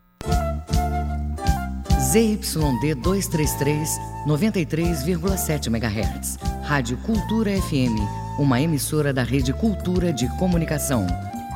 [2.00, 3.88] ZYD 233,
[4.26, 6.38] 93,7 MHz.
[6.64, 7.94] Rádio Cultura FM,
[8.38, 11.06] uma emissora da Rede Cultura de Comunicação.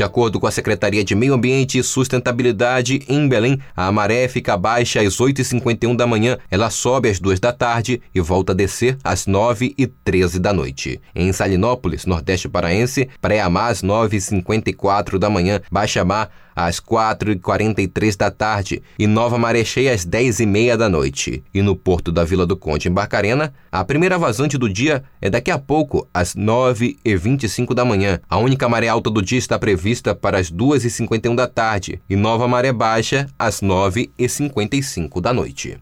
[0.00, 4.56] De acordo com a Secretaria de Meio Ambiente e Sustentabilidade, em Belém, a maré fica
[4.56, 8.96] baixa às 8h51 da manhã, ela sobe às 2 da tarde e volta a descer
[9.04, 10.98] às 9h13 da noite.
[11.14, 16.30] Em Salinópolis, Nordeste Paraense, pré-amar às 9h54 da manhã, baixa mar
[16.66, 21.42] às 4h43 da tarde e nova maré cheia às 10h30 da noite.
[21.52, 25.30] E no porto da Vila do Conde, em Barcarena, a primeira vazante do dia é
[25.30, 28.20] daqui a pouco, às 9h25 da manhã.
[28.28, 32.46] A única maré alta do dia está prevista para as 2h51 da tarde e nova
[32.46, 35.78] maré baixa às 9h55 da noite.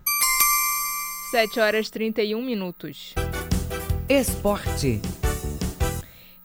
[1.30, 3.14] 7 horas 31 minutos.
[4.08, 5.02] Esporte.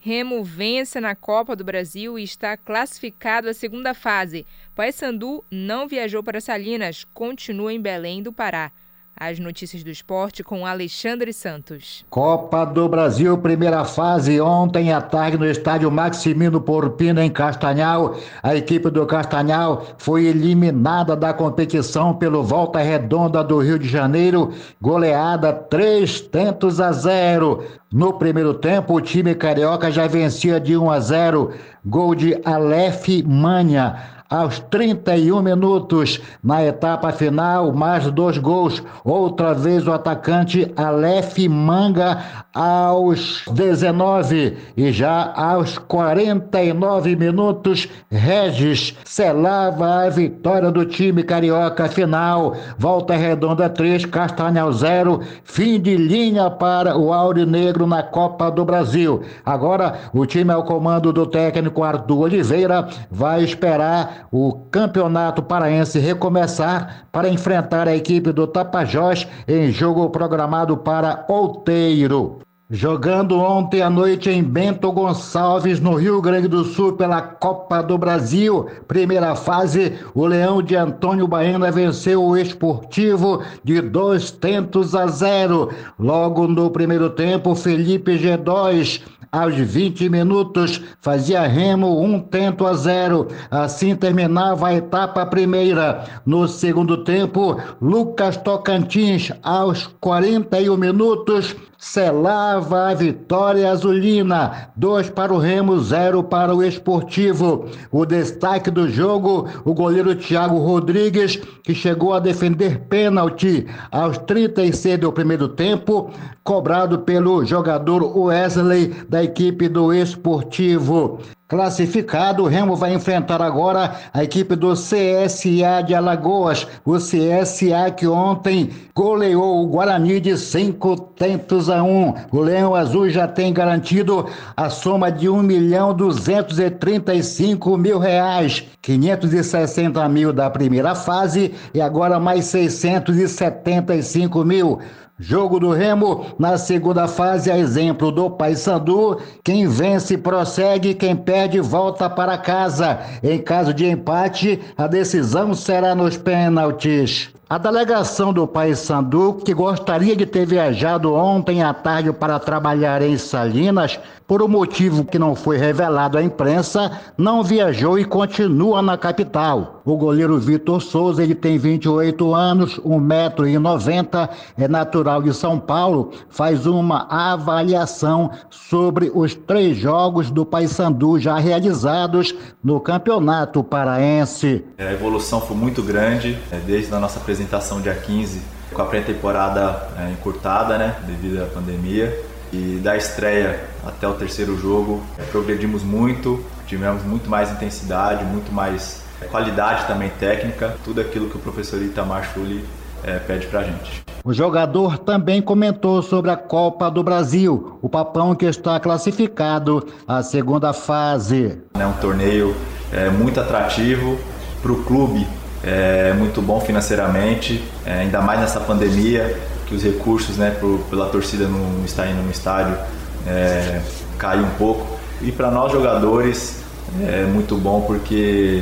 [0.05, 4.45] Remo vence na Copa do Brasil e está classificado à segunda fase.
[4.75, 8.73] Paysandu não viajou para Salinas, continua em Belém do Pará.
[9.15, 12.03] As notícias do esporte com Alexandre Santos.
[12.09, 18.17] Copa do Brasil, primeira fase, ontem à tarde no estádio Maximino Porpina, em Castanhal.
[18.41, 24.51] A equipe do Castanhal foi eliminada da competição pelo Volta Redonda do Rio de Janeiro,
[24.81, 27.63] goleada três tentos a zero.
[27.91, 31.53] No primeiro tempo, o time carioca já vencia de 1 a 0.
[31.85, 36.19] Gol de Aleph Manha aos 31 minutos.
[36.43, 38.81] Na etapa final, mais dois gols.
[39.05, 42.17] Outra vez o atacante Aleph Manga
[42.51, 52.55] aos 19 e já aos 49 minutos, Regis selava a vitória do time carioca final.
[52.77, 59.21] Volta Redonda 3, Castanhal 0, fim de linha para o Aurinegro na Copa do Brasil.
[59.45, 67.05] Agora, o time ao comando do técnico Arthur Oliveira vai esperar o Campeonato Paraense recomeçar
[67.11, 72.39] para enfrentar a equipe do Tapajós em jogo programado para Outeiro.
[72.75, 77.99] Jogando ontem à noite em Bento Gonçalves, no Rio Grande do Sul, pela Copa do
[77.99, 85.05] Brasil, primeira fase, o Leão de Antônio Baena venceu o Esportivo de dois tentos a
[85.05, 85.69] zero.
[85.99, 89.03] Logo no primeiro tempo, Felipe G2
[89.33, 93.27] aos 20 minutos, fazia Remo um tento a zero.
[93.49, 96.03] Assim terminava a etapa primeira.
[96.23, 104.69] No segundo tempo, Lucas Tocantins, aos 41 minutos, selava a vitória azulina.
[104.73, 107.69] Dois para o Remo, zero para o Esportivo.
[107.91, 114.97] O destaque do jogo, o goleiro Thiago Rodrigues, que chegou a defender pênalti aos 36
[114.97, 116.09] do primeiro tempo,
[116.41, 121.19] cobrado pelo jogador Wesley da equipe do Esportivo.
[121.53, 126.65] Classificado, o Remo vai enfrentar agora a equipe do CSA de Alagoas.
[126.83, 132.15] O CSA que ontem goleou o Guarani de cinco tentos a um.
[132.31, 134.25] O Leão Azul já tem garantido
[134.57, 138.63] a soma de um milhão duzentos e trinta e cinco mil reais.
[138.81, 144.79] 560 mil da primeira fase e agora mais 675 mil.
[145.19, 151.59] Jogo do Remo na segunda fase, a exemplo do Paysandu, quem vence prossegue, quem perde
[151.59, 152.99] volta para casa.
[153.21, 157.29] Em caso de empate, a decisão será nos pênaltis.
[157.53, 163.15] A delegação do Paysandu, que gostaria de ter viajado ontem à tarde para trabalhar em
[163.15, 168.97] Salinas, por um motivo que não foi revelado à imprensa, não viajou e continua na
[168.97, 169.81] capital.
[169.85, 176.65] O goleiro Vitor Souza, ele tem 28 anos, 1,90m, é natural de São Paulo, faz
[176.65, 184.63] uma avaliação sobre os três jogos do Paysandu já realizados no Campeonato Paraense.
[184.79, 188.41] A evolução foi muito grande, é, desde a nossa apresentação dia 15,
[188.73, 192.17] com a pré-temporada é, encurtada, né, devido à pandemia
[192.51, 198.51] e da estreia até o terceiro jogo, é, progredimos muito, tivemos muito mais intensidade, muito
[198.51, 202.63] mais qualidade também técnica, tudo aquilo que o professor Itamar Schulli
[203.03, 204.03] é, pede pra gente.
[204.23, 210.23] O jogador também comentou sobre a Copa do Brasil, o Papão que está classificado à
[210.23, 211.61] segunda fase.
[211.73, 212.55] É um torneio
[212.91, 214.17] é, muito atrativo,
[214.61, 215.27] para o clube
[215.63, 220.55] é muito bom financeiramente, é, ainda mais nessa pandemia, que os recursos né,
[220.89, 222.77] pela torcida não estar indo no estádio
[223.25, 223.81] é,
[224.17, 224.99] caiu um pouco.
[225.21, 226.61] E para nós jogadores
[227.01, 228.61] é muito bom porque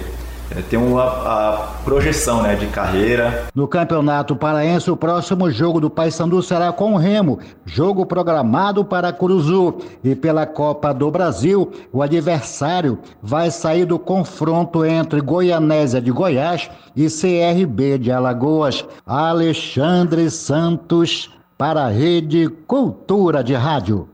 [0.69, 3.47] tem uma a projeção né, de carreira.
[3.55, 9.13] No Campeonato Paraense, o próximo jogo do Paysandu será com o Remo, jogo programado para
[9.13, 9.79] Curuzu.
[10.03, 16.69] E pela Copa do Brasil, o adversário vai sair do confronto entre Goianésia de Goiás
[16.95, 18.85] e CRB de Alagoas.
[19.05, 24.09] Alexandre Santos para a Rede Cultura de Rádio.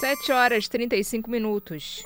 [0.00, 2.02] 7 horas 35 minutos.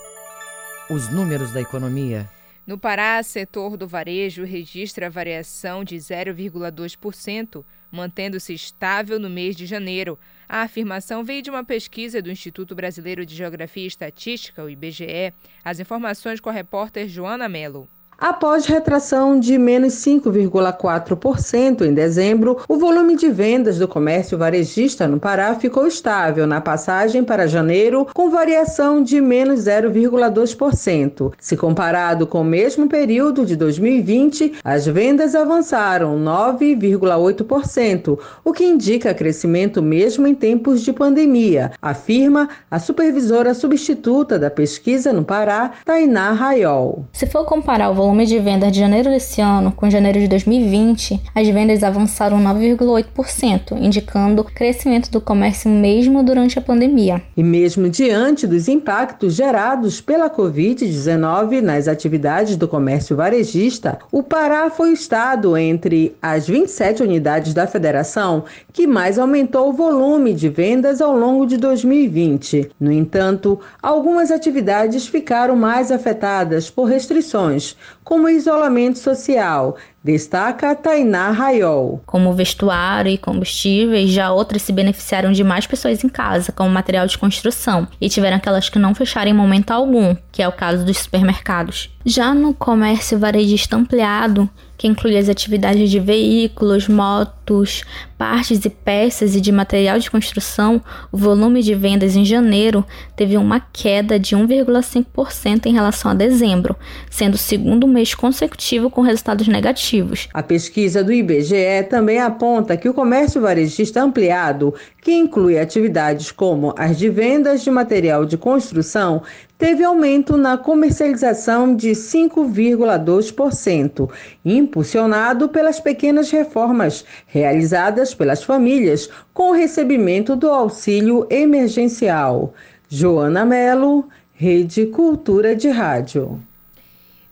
[0.90, 2.28] Os números da economia
[2.66, 10.18] no Pará, setor do varejo registra variação de 0,2%, mantendo-se estável no mês de janeiro.
[10.48, 15.34] A afirmação veio de uma pesquisa do Instituto Brasileiro de Geografia e Estatística, o IBGE.
[15.62, 17.86] As informações com a repórter Joana Mello.
[18.18, 25.18] Após retração de menos 5,4% em dezembro, o volume de vendas do comércio varejista no
[25.18, 31.32] Pará ficou estável na passagem para janeiro, com variação de menos 0,2%.
[31.40, 39.12] Se comparado com o mesmo período de 2020, as vendas avançaram 9,8%, o que indica
[39.12, 46.30] crescimento mesmo em tempos de pandemia, afirma a supervisora substituta da pesquisa no Pará, Tainá
[46.32, 47.06] Raiol.
[47.12, 51.22] Se for comparar o volume de vendas de janeiro desse ano com janeiro de 2020,
[51.34, 57.22] as vendas avançaram 9,8%, indicando crescimento do comércio mesmo durante a pandemia.
[57.34, 64.68] E mesmo diante dos impactos gerados pela Covid-19 nas atividades do comércio varejista, o Pará
[64.68, 70.50] foi o estado entre as 27 unidades da federação que mais aumentou o volume de
[70.50, 72.70] vendas ao longo de 2020.
[72.78, 77.74] No entanto, algumas atividades ficaram mais afetadas por restrições,
[78.04, 79.74] como isolamento social,
[80.04, 82.02] destaca Tainá Raiol.
[82.04, 87.06] Como vestuário e combustíveis, já outras se beneficiaram de mais pessoas em casa, como material
[87.06, 90.84] de construção, e tiveram aquelas que não fecharam em momento algum, que é o caso
[90.84, 91.90] dos supermercados.
[92.04, 97.82] Já no comércio varejista ampliado, que inclui as atividades de veículos, motos,
[98.18, 102.84] partes e peças e de material de construção, o volume de vendas em janeiro
[103.16, 106.76] teve uma queda de 1,5% em relação a dezembro,
[107.08, 109.93] sendo o segundo mês consecutivo com resultados negativos.
[110.32, 116.74] A pesquisa do IBGE também aponta que o comércio varejista ampliado, que inclui atividades como
[116.76, 119.22] as de vendas de material de construção,
[119.56, 124.10] teve aumento na comercialização de 5,2%,
[124.44, 132.52] impulsionado pelas pequenas reformas realizadas pelas famílias com o recebimento do auxílio emergencial.
[132.88, 136.40] Joana Melo, Rede Cultura de Rádio.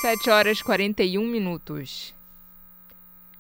[0.03, 2.13] 7 horas 41 minutos.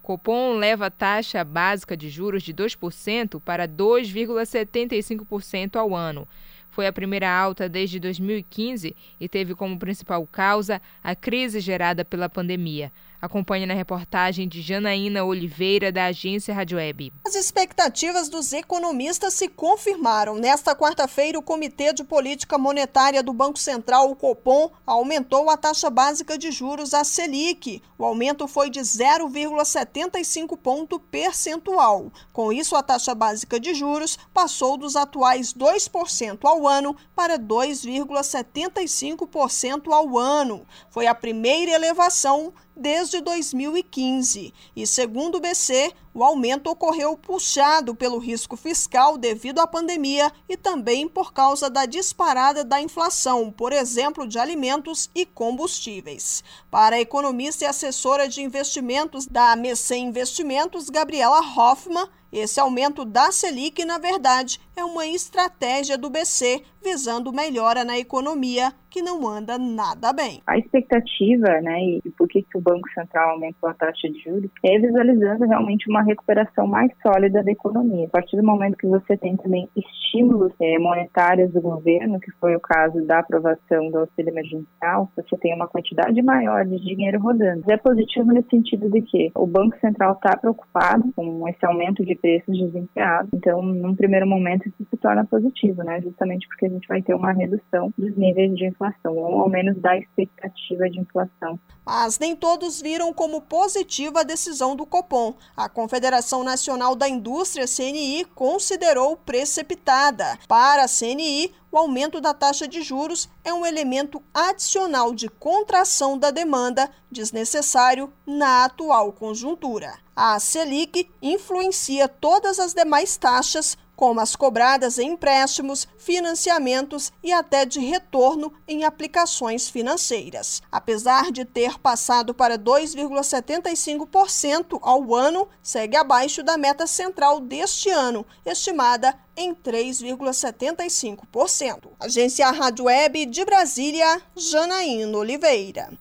[0.02, 6.26] Copom leva a taxa básica de juros de 2% para 2,75% ao ano.
[6.70, 12.28] Foi a primeira alta desde 2015 e teve como principal causa a crise gerada pela
[12.28, 12.90] pandemia.
[13.22, 17.12] Acompanhe na reportagem de Janaína Oliveira, da agência Rádio Web.
[17.24, 20.34] As expectativas dos economistas se confirmaram.
[20.34, 25.88] Nesta quarta-feira, o Comitê de Política Monetária do Banco Central, o Copom, aumentou a taxa
[25.88, 27.80] básica de juros, a Selic.
[27.96, 32.10] O aumento foi de 0,75 ponto percentual.
[32.32, 39.92] Com isso, a taxa básica de juros passou dos atuais 2% ao ano para 2,75%
[39.92, 40.66] ao ano.
[40.90, 44.52] Foi a primeira elevação desde 2015.
[44.74, 50.56] E segundo o BC, o aumento ocorreu puxado pelo risco fiscal devido à pandemia e
[50.56, 56.44] também por causa da disparada da inflação, por exemplo, de alimentos e combustíveis.
[56.70, 63.30] Para a economista e assessora de investimentos da AMC Investimentos, Gabriela Hoffman, esse aumento da
[63.30, 69.58] Selic, na verdade, é uma estratégia do BC visando melhora na economia que não anda
[69.58, 70.42] nada bem.
[70.46, 74.50] A expectativa, né, e por que, que o Banco Central aumentou a taxa de juros,
[74.64, 78.06] é visualizando realmente uma recuperação mais sólida da economia.
[78.06, 82.54] A partir do momento que você tem também estímulos é, monetários do governo, que foi
[82.54, 87.62] o caso da aprovação do auxílio emergencial, você tem uma quantidade maior de dinheiro rodando.
[87.70, 92.14] É positivo nesse sentido de que o Banco Central está preocupado com esse aumento de
[92.14, 96.86] preços desenfreados, então, num primeiro momento, isso se torna positivo, né, justamente porque a gente
[96.86, 101.58] vai ter uma redução dos níveis de inflação, ou ao menos da expectativa de inflação.
[101.84, 105.34] Mas nem todos viram como positiva a decisão do Copom.
[105.56, 110.38] A Confederação Nacional da Indústria, CNI, considerou precipitada.
[110.48, 116.16] Para a CNI, o aumento da taxa de juros é um elemento adicional de contração
[116.16, 119.98] da demanda desnecessário na atual conjuntura.
[120.16, 127.64] A Selic influencia todas as demais taxas, como as cobradas em empréstimos, financiamentos e até
[127.64, 130.60] de retorno em aplicações financeiras.
[130.72, 138.26] Apesar de ter passado para 2,75% ao ano, segue abaixo da meta central deste ano,
[138.44, 141.92] estimada em 3,75%.
[142.00, 145.96] Agência Rádio Web de Brasília, Janaína Oliveira.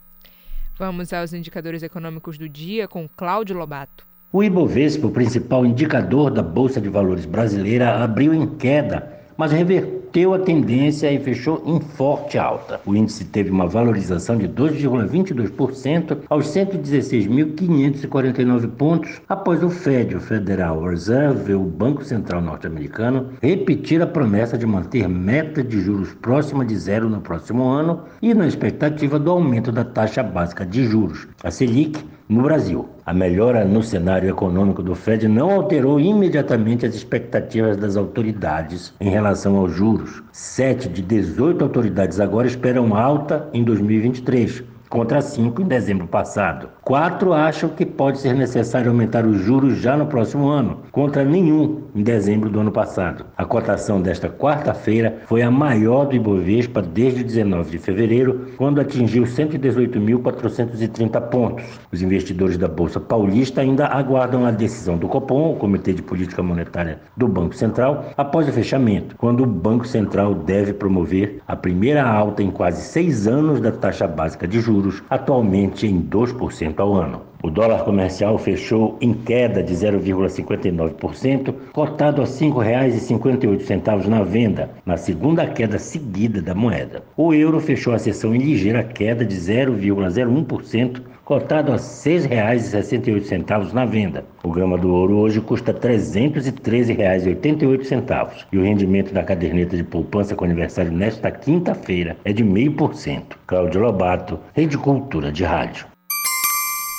[0.75, 4.09] Vamos aos indicadores econômicos do dia com Cláudio Lobato.
[4.34, 10.00] O Ibovespa, o principal indicador da Bolsa de Valores brasileira, abriu em queda, mas reverteu
[10.34, 12.82] a tendência e fechou em forte alta.
[12.86, 20.84] O índice teve uma valorização de 2,22% aos 116.549 pontos após o Fed, o Federal
[20.84, 26.76] Reserve, o Banco Central norte-americano, repetir a promessa de manter meta de juros próxima de
[26.76, 31.49] zero no próximo ano e na expectativa do aumento da taxa básica de juros, a
[31.49, 32.88] Selic, no Brasil.
[33.05, 39.09] A melhora no cenário econômico do Fed não alterou imediatamente as expectativas das autoridades em
[39.09, 40.00] relação aos juros.
[40.31, 44.63] Sete de 18 autoridades agora esperam alta em 2023.
[44.91, 46.67] Contra 5 em dezembro passado.
[46.83, 51.83] Quatro acham que pode ser necessário aumentar os juros já no próximo ano, contra nenhum
[51.95, 53.25] em dezembro do ano passado.
[53.37, 59.23] A cotação desta quarta-feira foi a maior do Ibovespa desde 19 de fevereiro, quando atingiu
[59.23, 61.63] 118.430 pontos.
[61.89, 66.43] Os investidores da Bolsa Paulista ainda aguardam a decisão do Copom, o Comitê de Política
[66.43, 72.03] Monetária do Banco Central, após o fechamento, quando o Banco Central deve promover a primeira
[72.03, 77.21] alta em quase seis anos da taxa básica de juros, atualmente em 2% ao ano.
[77.43, 84.95] O dólar comercial fechou em queda de 0,59%, cotado a R$ 5,58 na venda, na
[84.95, 87.03] segunda queda seguida da moeda.
[87.17, 91.01] O euro fechou a sessão em ligeira queda de 0,01%,
[91.32, 94.25] cotado a R$ 6,68 na venda.
[94.43, 100.36] O grama do ouro hoje custa R$ 313,88 e o rendimento da caderneta de poupança
[100.36, 103.38] com aniversário nesta quinta-feira é de 0,5%.
[103.47, 105.88] Cláudio Lobato, Rede Cultura de Rádio.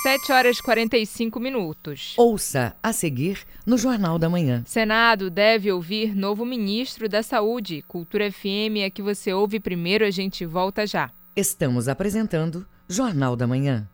[0.03, 2.15] 7 horas e 45 minutos.
[2.17, 4.63] Ouça a seguir no Jornal da Manhã.
[4.65, 7.85] Senado deve ouvir novo ministro da Saúde.
[7.87, 11.11] Cultura FM é que você ouve primeiro, a gente volta já.
[11.37, 13.87] Estamos apresentando Jornal da Manhã.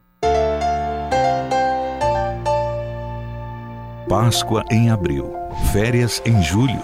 [4.08, 5.30] Páscoa em abril,
[5.70, 6.80] férias em julho,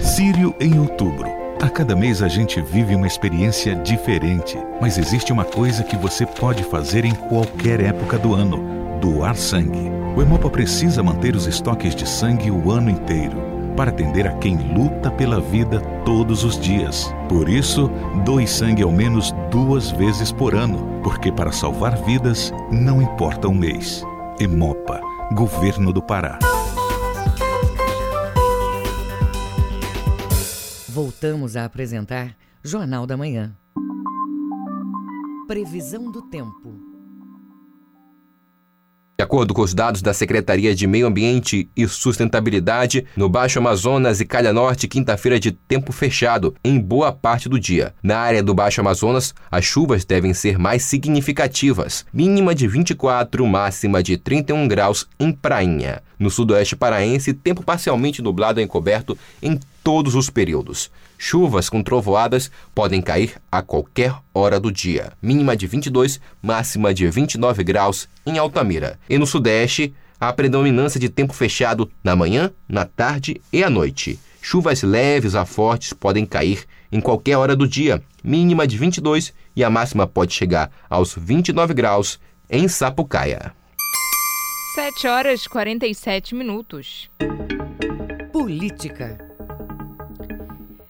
[0.00, 1.26] Sírio em outubro.
[1.60, 6.24] A cada mês a gente vive uma experiência diferente, mas existe uma coisa que você
[6.24, 8.62] pode fazer em qualquer época do ano:
[9.00, 9.90] doar sangue.
[10.16, 13.36] O Hemopa precisa manter os estoques de sangue o ano inteiro
[13.76, 17.12] para atender a quem luta pela vida todos os dias.
[17.28, 17.90] Por isso,
[18.24, 23.54] doe sangue ao menos duas vezes por ano, porque para salvar vidas não importa o
[23.54, 24.04] mês.
[24.38, 25.00] Hemopa,
[25.32, 26.38] Governo do Pará.
[30.98, 33.56] Voltamos a apresentar Jornal da Manhã.
[35.46, 36.76] Previsão do tempo.
[39.16, 44.20] De acordo com os dados da Secretaria de Meio Ambiente e Sustentabilidade, no Baixo Amazonas
[44.20, 47.94] e Calha Norte, quinta-feira de tempo fechado em boa parte do dia.
[48.02, 54.02] Na área do Baixo Amazonas, as chuvas devem ser mais significativas, mínima de 24, máxima
[54.02, 56.02] de 31 graus em Prainha.
[56.18, 60.90] No sudoeste paraense, tempo parcialmente nublado e encoberto em todos os períodos.
[61.16, 65.14] Chuvas com trovoadas podem cair a qualquer hora do dia.
[65.22, 69.00] Mínima de 22, máxima de 29 graus em Altamira.
[69.08, 74.20] E no sudeste, a predominância de tempo fechado na manhã, na tarde e à noite.
[74.42, 79.64] Chuvas leves a fortes podem cair em qualquer hora do dia, mínima de 22 e
[79.64, 82.20] a máxima pode chegar aos 29 graus
[82.50, 83.54] em Sapucaia.
[84.74, 87.10] 7 horas e 47 minutos.
[88.30, 89.27] Política.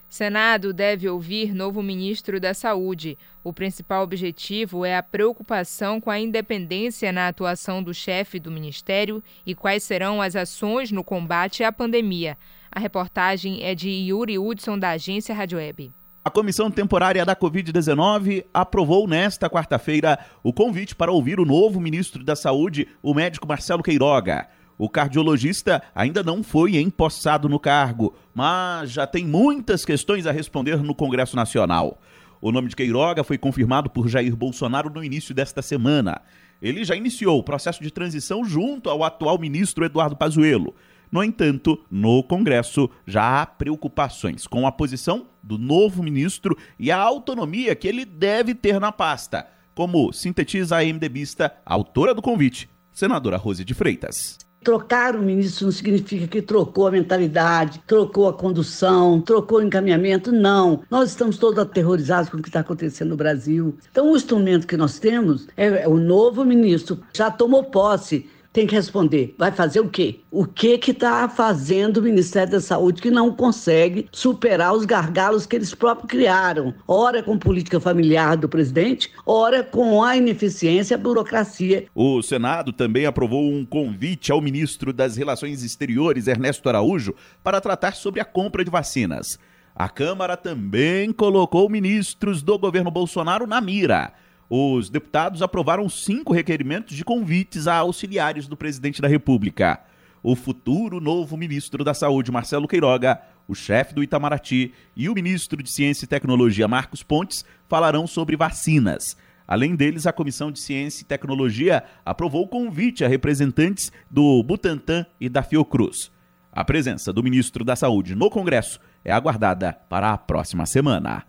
[0.09, 3.19] Senado deve ouvir novo ministro da Saúde.
[3.45, 9.23] O principal objetivo é a preocupação com a independência na atuação do chefe do ministério
[9.45, 12.39] e quais serão as ações no combate à pandemia.
[12.73, 15.93] A reportagem é de Yuri Hudson, da agência Rádio Web.
[16.25, 22.25] A Comissão Temporária da Covid-19 aprovou nesta quarta-feira o convite para ouvir o novo ministro
[22.25, 24.49] da Saúde, o médico Marcelo Queiroga.
[24.79, 30.81] O cardiologista ainda não foi empossado no cargo, mas já tem muitas questões a responder
[30.81, 32.01] no Congresso Nacional.
[32.41, 36.23] O nome de Queiroga foi confirmado por Jair Bolsonaro no início desta semana.
[36.63, 40.73] Ele já iniciou o processo de transição junto ao atual ministro Eduardo Pazuello.
[41.11, 46.99] No entanto, no Congresso já há preocupações com a posição do novo ministro e a
[46.99, 53.37] autonomia que ele deve ter na pasta, como sintetiza a MDBista, autora do convite, senadora
[53.37, 54.48] Rose de Freitas.
[54.69, 60.31] Trocar o ministro não significa que trocou a mentalidade, trocou a condução, trocou o encaminhamento.
[60.31, 60.83] Não.
[60.91, 63.75] Nós estamos todos aterrorizados com o que está acontecendo no Brasil.
[63.91, 67.01] Então, o instrumento que nós temos é, é o novo ministro.
[67.15, 69.35] Já tomou posse tem que responder.
[69.39, 70.21] Vai fazer o quê?
[70.31, 75.47] O que que está fazendo o Ministério da Saúde que não consegue superar os gargalos
[75.47, 76.75] que eles próprios criaram?
[76.87, 81.87] Ora com política familiar do presidente, ora com a ineficiência a burocracia.
[81.95, 87.95] O Senado também aprovou um convite ao ministro das Relações Exteriores, Ernesto Araújo, para tratar
[87.95, 89.39] sobre a compra de vacinas.
[89.75, 94.13] A Câmara também colocou ministros do governo Bolsonaro na mira
[94.49, 99.81] os deputados aprovaram cinco requerimentos de convites a auxiliares do presidente da República.
[100.23, 105.63] O futuro novo ministro da Saúde, Marcelo Queiroga, o chefe do Itamaraty e o ministro
[105.63, 109.17] de Ciência e Tecnologia, Marcos Pontes, falarão sobre vacinas.
[109.47, 115.07] Além deles, a Comissão de Ciência e Tecnologia aprovou o convite a representantes do Butantan
[115.21, 116.11] e da Fiocruz.
[116.53, 121.25] A presença do ministro da Saúde no Congresso é aguardada para a próxima semana.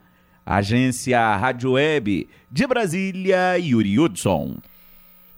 [0.49, 4.57] Agência Rádio Web de Brasília, Yuri Hudson.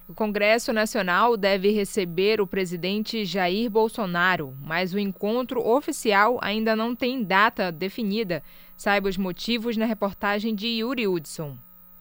[0.07, 6.95] O Congresso Nacional deve receber o presidente Jair Bolsonaro, mas o encontro oficial ainda não
[6.95, 8.41] tem data definida.
[8.77, 11.57] Saiba os motivos na reportagem de Yuri Hudson.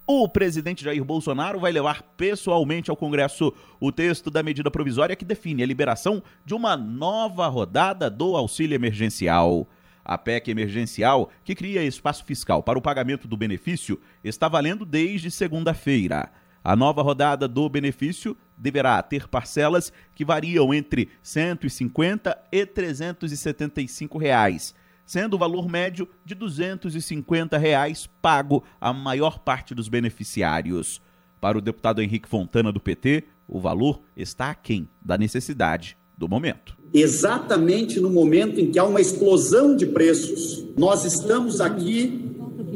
[0.06, 5.24] O presidente Jair Bolsonaro vai levar pessoalmente ao Congresso o texto da medida provisória que
[5.24, 9.66] define a liberação de uma nova rodada do auxílio emergencial.
[10.04, 15.30] A PEC emergencial, que cria espaço fiscal para o pagamento do benefício, está valendo desde
[15.30, 16.30] segunda-feira.
[16.62, 24.18] A nova rodada do benefício deverá ter parcelas que variam entre R$ 150 e 375
[24.18, 24.74] reais,
[25.06, 31.00] sendo o valor médio de 250 reais pago à maior parte dos beneficiários.
[31.40, 36.76] Para o deputado Henrique Fontana do PT, o valor está aquém da necessidade do momento.
[36.92, 42.30] Exatamente no momento em que há uma explosão de preços, nós estamos aqui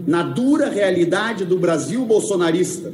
[0.06, 2.92] na dura realidade do Brasil bolsonarista,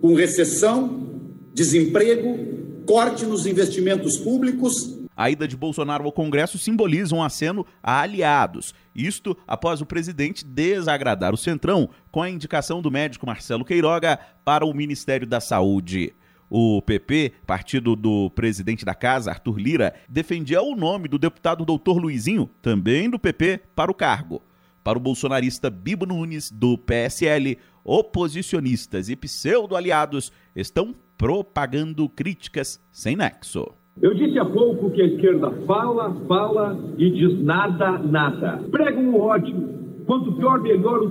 [0.00, 1.06] com recessão,
[1.54, 2.36] desemprego,
[2.84, 4.96] corte nos investimentos públicos.
[5.16, 8.74] A ida de Bolsonaro ao Congresso simboliza um aceno a aliados.
[8.94, 14.66] Isto após o presidente desagradar o Centrão com a indicação do médico Marcelo Queiroga para
[14.66, 16.12] o Ministério da Saúde.
[16.48, 21.98] O PP, partido do presidente da casa, Arthur Lira, defendia o nome do deputado doutor
[21.98, 24.42] Luizinho, também do PP, para o cargo.
[24.84, 33.66] Para o bolsonarista Bibo Nunes, do PSL, oposicionistas e pseudo-aliados estão propagando críticas sem nexo.
[34.00, 38.62] Eu disse há pouco que a esquerda fala, fala e diz nada, nada.
[38.70, 39.76] Pregam o ódio.
[40.06, 41.10] Quanto pior, melhor o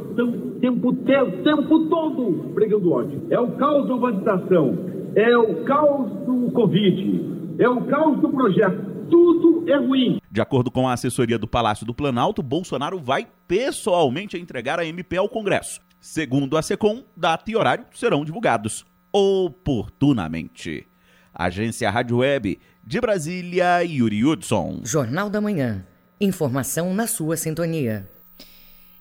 [0.59, 3.23] tempo, o tempo todo pregando ódio.
[3.29, 4.77] É o caos da urbanização,
[5.15, 8.95] é o caos do Covid, é o caos do projeto.
[9.09, 10.19] Tudo é ruim.
[10.29, 15.15] De acordo com a assessoria do Palácio do Planalto, Bolsonaro vai pessoalmente entregar a MP
[15.15, 15.79] ao Congresso.
[16.01, 20.85] Segundo a SECOM, data e horário serão divulgados oportunamente.
[21.33, 24.81] Agência Rádio Web de Brasília, Yuri Hudson.
[24.83, 25.85] Jornal da Manhã.
[26.19, 28.09] Informação na sua sintonia.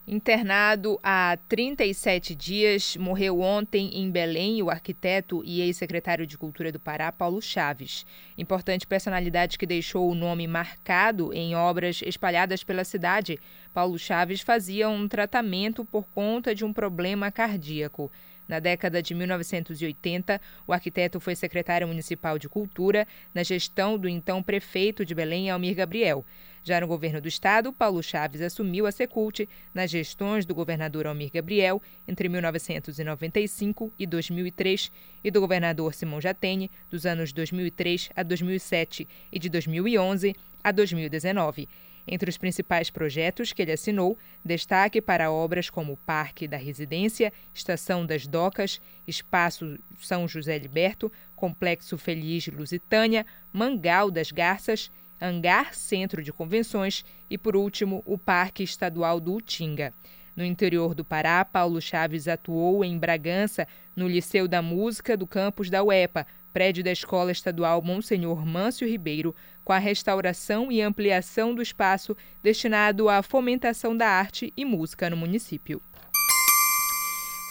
[0.07, 6.79] Internado há 37 dias, morreu ontem em Belém o arquiteto e ex-secretário de Cultura do
[6.79, 8.05] Pará, Paulo Chaves.
[8.37, 13.41] Importante personalidade que deixou o nome marcado em obras espalhadas pela cidade.
[13.73, 18.13] Paulo Chaves fazia um tratamento por conta de um problema cardíaco.
[18.47, 24.43] Na década de 1980, o arquiteto foi secretário municipal de Cultura na gestão do então
[24.43, 26.25] prefeito de Belém, Almir Gabriel.
[26.63, 31.31] Já no governo do estado, Paulo Chaves assumiu a Secult nas gestões do governador Almir
[31.33, 34.91] Gabriel entre 1995 e 2003
[35.23, 41.69] e do governador Simão Jatene dos anos 2003 a 2007 e de 2011 a 2019.
[42.07, 48.05] Entre os principais projetos que ele assinou, destaque para obras como Parque da Residência, Estação
[48.05, 54.91] das Docas, Espaço São José Liberto, Complexo Feliz Lusitânia, Mangal das Garças,
[55.21, 59.95] Hangar Centro de Convenções e, por último, o Parque Estadual do Utinga.
[60.37, 65.71] No interior do Pará, Paulo Chaves atuou em Bragança, no Liceu da Música do campus
[65.71, 69.35] da UEPA, prédio da Escola Estadual Monsenhor Mâncio Ribeiro,
[69.65, 75.17] com a restauração e ampliação do espaço destinado à fomentação da arte e música no
[75.17, 75.83] município.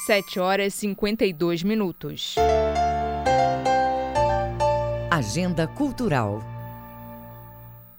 [0.05, 2.35] 7 horas e 52 minutos.
[5.11, 6.39] Agenda Cultural.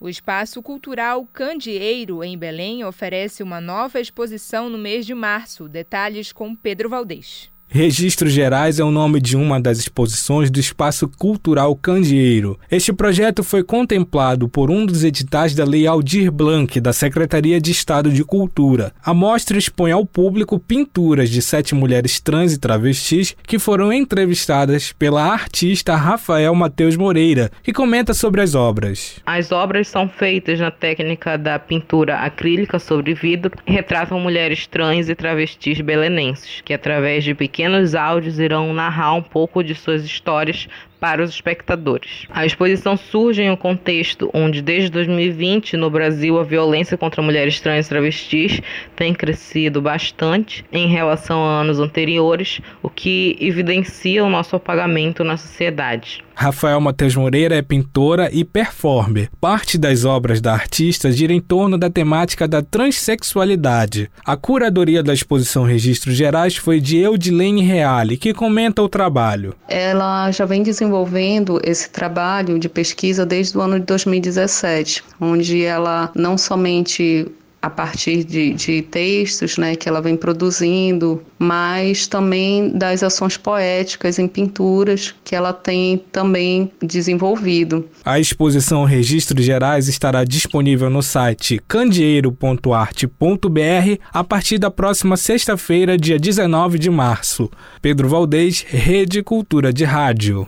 [0.01, 5.69] O Espaço Cultural Candeeiro, em Belém, oferece uma nova exposição no mês de março.
[5.69, 7.54] Detalhes com Pedro Valdez.
[7.75, 12.57] Registros Gerais é o nome de uma das exposições do Espaço Cultural Candeeiro.
[12.71, 17.73] Este projeto foi contemplado por um dos editais da Lei Aldir Blanc, da Secretaria de
[17.73, 18.93] Estado de Cultura.
[19.05, 24.93] A mostra expõe ao público pinturas de sete mulheres trans e travestis que foram entrevistadas
[24.93, 29.19] pela artista Rafael Mateus Moreira, que comenta sobre as obras.
[29.27, 35.09] As obras são feitas na técnica da pintura acrílica sobre vidro e retratam mulheres trans
[35.09, 40.05] e travestis belenenses, que através de pequenas pequenos áudios irão narrar um pouco de suas
[40.05, 40.69] histórias
[41.01, 42.27] para os espectadores.
[42.29, 47.61] A exposição surge em um contexto onde, desde 2020, no Brasil, a violência contra mulheres
[47.61, 48.61] trans e travestis
[48.95, 55.39] tem crescido bastante em relação a anos anteriores, o que evidencia o nosso apagamento na
[55.39, 56.23] sociedade.
[56.35, 59.31] Rafael Matheus Moreira é pintora e performer.
[59.41, 64.11] Parte das obras da artista gira em torno da temática da transexualidade.
[64.25, 69.55] A curadoria da exposição Registros Gerais foi de Eudilene Reale, que comenta o trabalho.
[69.69, 76.11] Ela já vem desenvolvendo esse trabalho de pesquisa desde o ano de 2017, onde ela
[76.15, 77.27] não somente
[77.65, 84.19] a partir de, de textos né, que ela vem produzindo, mas também das ações poéticas
[84.19, 87.89] em pinturas que ela tem também desenvolvido.
[88.05, 96.19] A exposição Registros Gerais estará disponível no site candeeiro.arte.br a partir da próxima sexta-feira, dia
[96.19, 97.51] 19 de março.
[97.81, 100.47] Pedro Valdez, Rede Cultura de Rádio.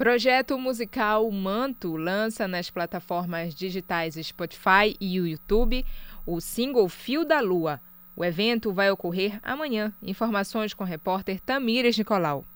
[0.00, 5.84] Projeto musical Manto lança nas plataformas digitais Spotify e YouTube
[6.24, 7.82] o single Fio da Lua.
[8.16, 9.92] O evento vai ocorrer amanhã.
[10.00, 12.46] Informações com o repórter Tamires Nicolau.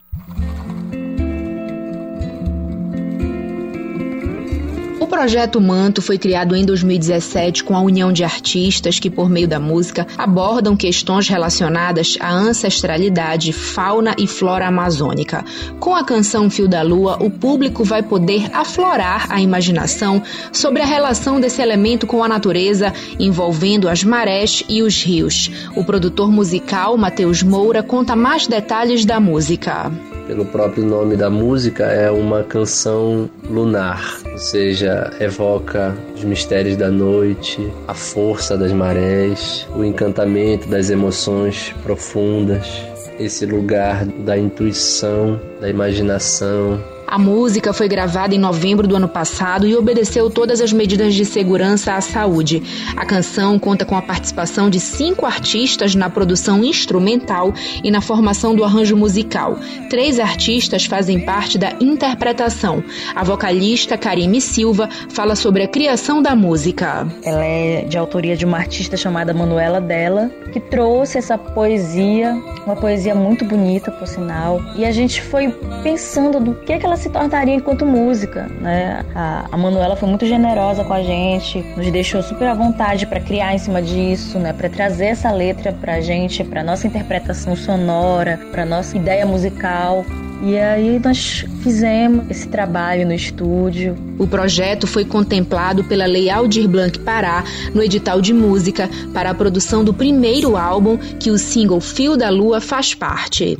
[5.04, 9.46] O projeto Manto foi criado em 2017 com a união de artistas que, por meio
[9.46, 15.44] da música, abordam questões relacionadas à ancestralidade, fauna e flora amazônica.
[15.78, 20.86] Com a canção Fio da Lua, o público vai poder aflorar a imaginação sobre a
[20.86, 22.90] relação desse elemento com a natureza,
[23.20, 25.50] envolvendo as marés e os rios.
[25.76, 29.92] O produtor musical, Matheus Moura, conta mais detalhes da música
[30.26, 36.90] pelo próprio nome da música, é uma canção lunar, ou seja, evoca os mistérios da
[36.90, 42.82] noite, a força das marés, o encantamento das emoções profundas,
[43.18, 46.80] esse lugar da intuição, da imaginação,
[47.14, 51.24] a música foi gravada em novembro do ano passado e obedeceu todas as medidas de
[51.24, 52.60] segurança à saúde.
[52.96, 57.54] A canção conta com a participação de cinco artistas na produção instrumental
[57.84, 59.56] e na formação do arranjo musical.
[59.88, 62.82] Três artistas fazem parte da interpretação.
[63.14, 67.06] A vocalista Karime Silva fala sobre a criação da música.
[67.22, 72.34] Ela é de autoria de uma artista chamada Manuela Della, que trouxe essa poesia,
[72.66, 74.60] uma poesia muito bonita, por sinal.
[74.74, 75.54] E a gente foi
[75.84, 79.04] pensando do que, que ela se tornaria enquanto música, né?
[79.14, 83.20] A, a Manuela foi muito generosa com a gente, nos deixou super à vontade para
[83.20, 84.54] criar em cima disso, né?
[84.54, 90.02] Para trazer essa letra para a gente, para nossa interpretação sonora, para nossa ideia musical.
[90.42, 93.96] E aí nós fizemos esse trabalho no estúdio.
[94.18, 97.44] O projeto foi contemplado pela Lei Aldir Blanc Pará
[97.74, 102.30] no edital de música para a produção do primeiro álbum que o single Fio da
[102.30, 103.58] Lua faz parte.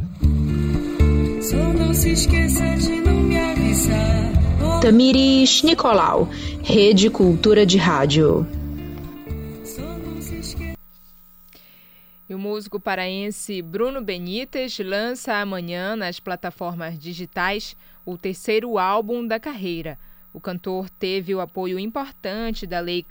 [1.43, 3.14] Só não se esqueça de
[4.81, 6.29] Tamires Nicolau,
[6.63, 8.47] Rede Cultura de Rádio.
[12.29, 19.41] E o músico paraense Bruno Benites lança amanhã nas plataformas digitais o terceiro álbum da
[19.41, 19.99] carreira.
[20.33, 23.05] O cantor teve o apoio importante da lei,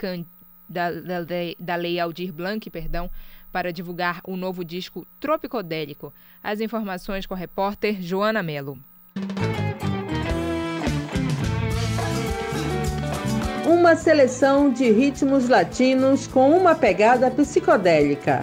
[0.69, 1.17] da, da,
[1.59, 3.09] da lei Aldir Blanc perdão,
[3.51, 6.13] para divulgar o novo disco Tropicodélico.
[6.41, 8.77] As informações com a repórter Joana Melo.
[13.65, 18.41] Uma seleção de ritmos latinos com uma pegada psicodélica.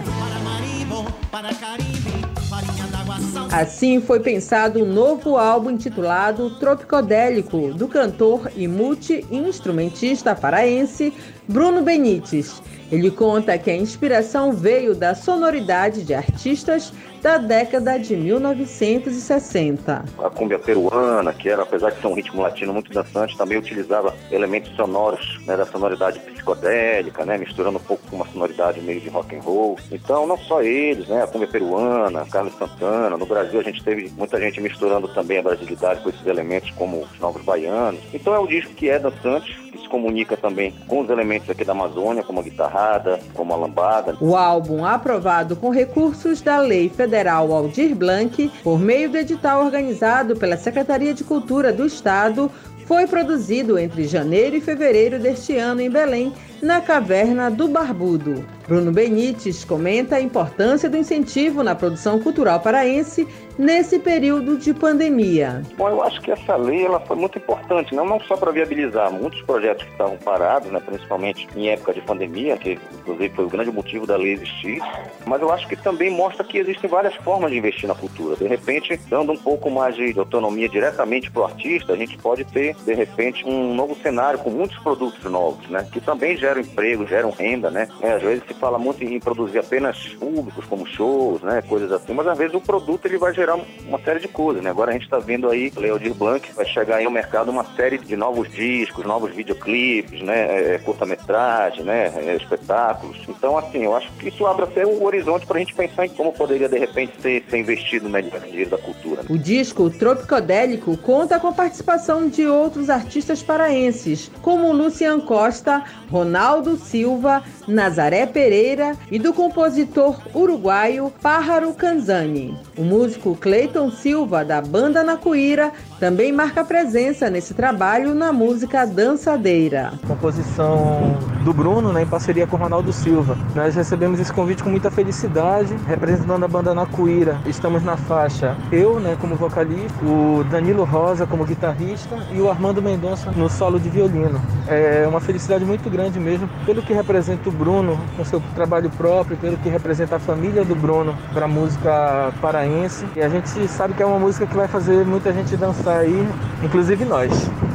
[3.51, 11.13] Assim foi pensado um novo álbum intitulado Tropicodélico, do cantor e multi-instrumentista paraense
[11.47, 12.61] Bruno Benites.
[12.91, 16.91] Ele conta que a inspiração veio da sonoridade de artistas
[17.21, 20.03] da década de 1960.
[20.17, 24.15] A cumbia peruana, que era, apesar de ser um ritmo latino muito dançante, também utilizava
[24.31, 29.09] elementos sonoros né, da sonoridade psicodélica, né, misturando um pouco com uma sonoridade meio de
[29.09, 29.77] rock and roll.
[29.91, 33.15] Então, não só eles, né, a cumbia peruana, Carlos Santana.
[33.15, 37.01] No Brasil, a gente teve muita gente misturando também a brasilidade com esses elementos, como
[37.01, 37.99] os novos baianos.
[38.13, 41.63] Então, é um disco que é dançante, que se comunica também com os elementos aqui
[41.63, 44.17] da Amazônia, como a guitarrada, como a lambada.
[44.19, 49.65] O álbum, aprovado com recursos da Lei Federal Federal Aldir Blanc, por meio do edital
[49.65, 52.49] organizado pela Secretaria de Cultura do Estado,
[52.85, 56.31] foi produzido entre janeiro e fevereiro deste ano em Belém,
[56.61, 58.45] na Caverna do Barbudo.
[58.65, 63.27] Bruno Benites comenta a importância do incentivo na produção cultural paraense
[63.61, 65.61] nesse período de pandemia?
[65.77, 69.13] Bom, eu acho que essa lei ela foi muito importante, não, não só para viabilizar
[69.13, 73.49] muitos projetos que estavam parados, né, principalmente em época de pandemia, que inclusive foi o
[73.49, 74.81] grande motivo da lei existir,
[75.27, 78.35] mas eu acho que também mostra que existem várias formas de investir na cultura.
[78.35, 82.43] De repente, dando um pouco mais de autonomia diretamente para o artista, a gente pode
[82.45, 87.05] ter, de repente, um novo cenário com muitos produtos novos, né, que também geram emprego,
[87.05, 87.87] geram renda, né.
[88.01, 92.13] É, às vezes se fala muito em produzir apenas públicos, como shows, né, coisas assim,
[92.13, 94.69] mas às vezes o produto ele vai gerar uma série de coisas, né?
[94.69, 97.97] Agora a gente está vendo aí, Leodir Blanc vai chegar aí no mercado uma série
[97.97, 100.39] de novos discos, novos videoclipes, né?
[100.39, 102.11] É, é curta-metragem, né?
[102.15, 103.17] É, espetáculos.
[103.27, 106.09] Então, assim, eu acho que isso abre até o horizonte para a gente pensar em
[106.09, 109.23] como poderia, de repente, ser, ser investido melhor dinheiro da cultura.
[109.23, 109.27] Né?
[109.29, 116.77] O disco Tropicodélico conta com a participação de outros artistas paraenses, como Lucian Costa, Ronaldo
[116.77, 122.57] Silva, Nazaré Pereira e do compositor uruguaio Pájaro Canzani.
[122.77, 125.71] O músico Cleiton Silva, da banda Nacuíra,
[126.01, 129.93] também marca presença nesse trabalho na música Dançadeira.
[130.07, 133.37] Composição do Bruno, né, em parceria com Ronaldo Silva.
[133.53, 137.39] Nós recebemos esse convite com muita felicidade, representando a banda Nacuíra.
[137.45, 142.81] Estamos na faixa eu, né, como vocalista, o Danilo Rosa como guitarrista e o Armando
[142.81, 144.41] Mendonça no solo de violino.
[144.67, 149.37] É uma felicidade muito grande mesmo pelo que representa o Bruno com seu trabalho próprio,
[149.37, 153.05] pelo que representa a família do Bruno para a música paraense.
[153.15, 156.27] E a gente sabe que é uma música que vai fazer muita gente dançar aí,
[156.63, 157.31] inclusive nós.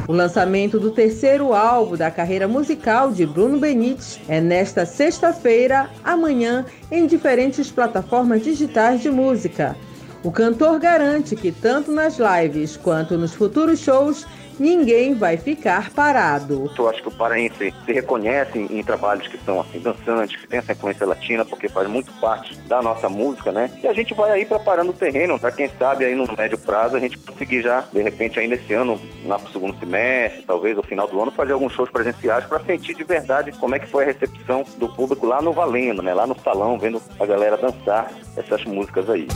[0.07, 6.65] O lançamento do terceiro álbum da carreira musical de Bruno Benites é nesta sexta-feira, amanhã,
[6.91, 9.75] em diferentes plataformas digitais de música.
[10.23, 14.25] O cantor garante que tanto nas lives quanto nos futuros shows
[14.59, 16.71] ninguém vai ficar parado.
[16.77, 20.47] Eu acho que o paraense se reconhece em, em, trabalhos que são assim dançantes, que
[20.47, 23.69] tem essa influência latina, porque faz muito parte da nossa música, né?
[23.81, 26.95] E a gente vai aí preparando o terreno para quem sabe aí no médio prazo
[26.95, 30.83] a gente conseguir já, de repente ainda esse ano, lá pro segundo semestre, talvez no
[30.83, 34.03] final do ano, fazer alguns shows presenciais para sentir de verdade como é que foi
[34.03, 36.13] a recepção do público lá no Valendo, né?
[36.13, 39.27] Lá no salão, vendo a galera dançar essas músicas aí.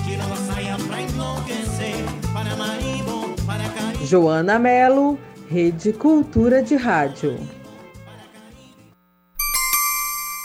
[4.03, 7.37] Joana Melo, Rede Cultura de Rádio.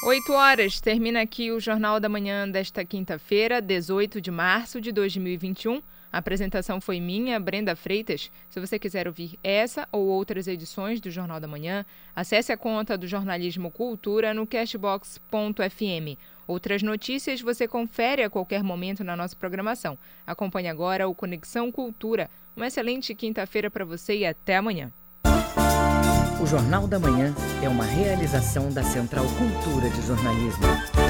[0.04, 5.80] 8 horas, termina aqui o Jornal da Manhã desta quinta-feira, 18 de março de 2021.
[6.12, 8.30] A apresentação foi minha, Brenda Freitas.
[8.48, 11.84] Se você quiser ouvir essa ou outras edições do Jornal da Manhã,
[12.14, 16.18] acesse a conta do Jornalismo Cultura no cashbox.fm.
[16.46, 19.98] Outras notícias você confere a qualquer momento na nossa programação.
[20.26, 22.30] Acompanhe agora o Conexão Cultura.
[22.56, 24.90] Uma excelente quinta-feira para você e até amanhã.
[26.40, 31.05] O Jornal da Manhã é uma realização da Central Cultura de Jornalismo.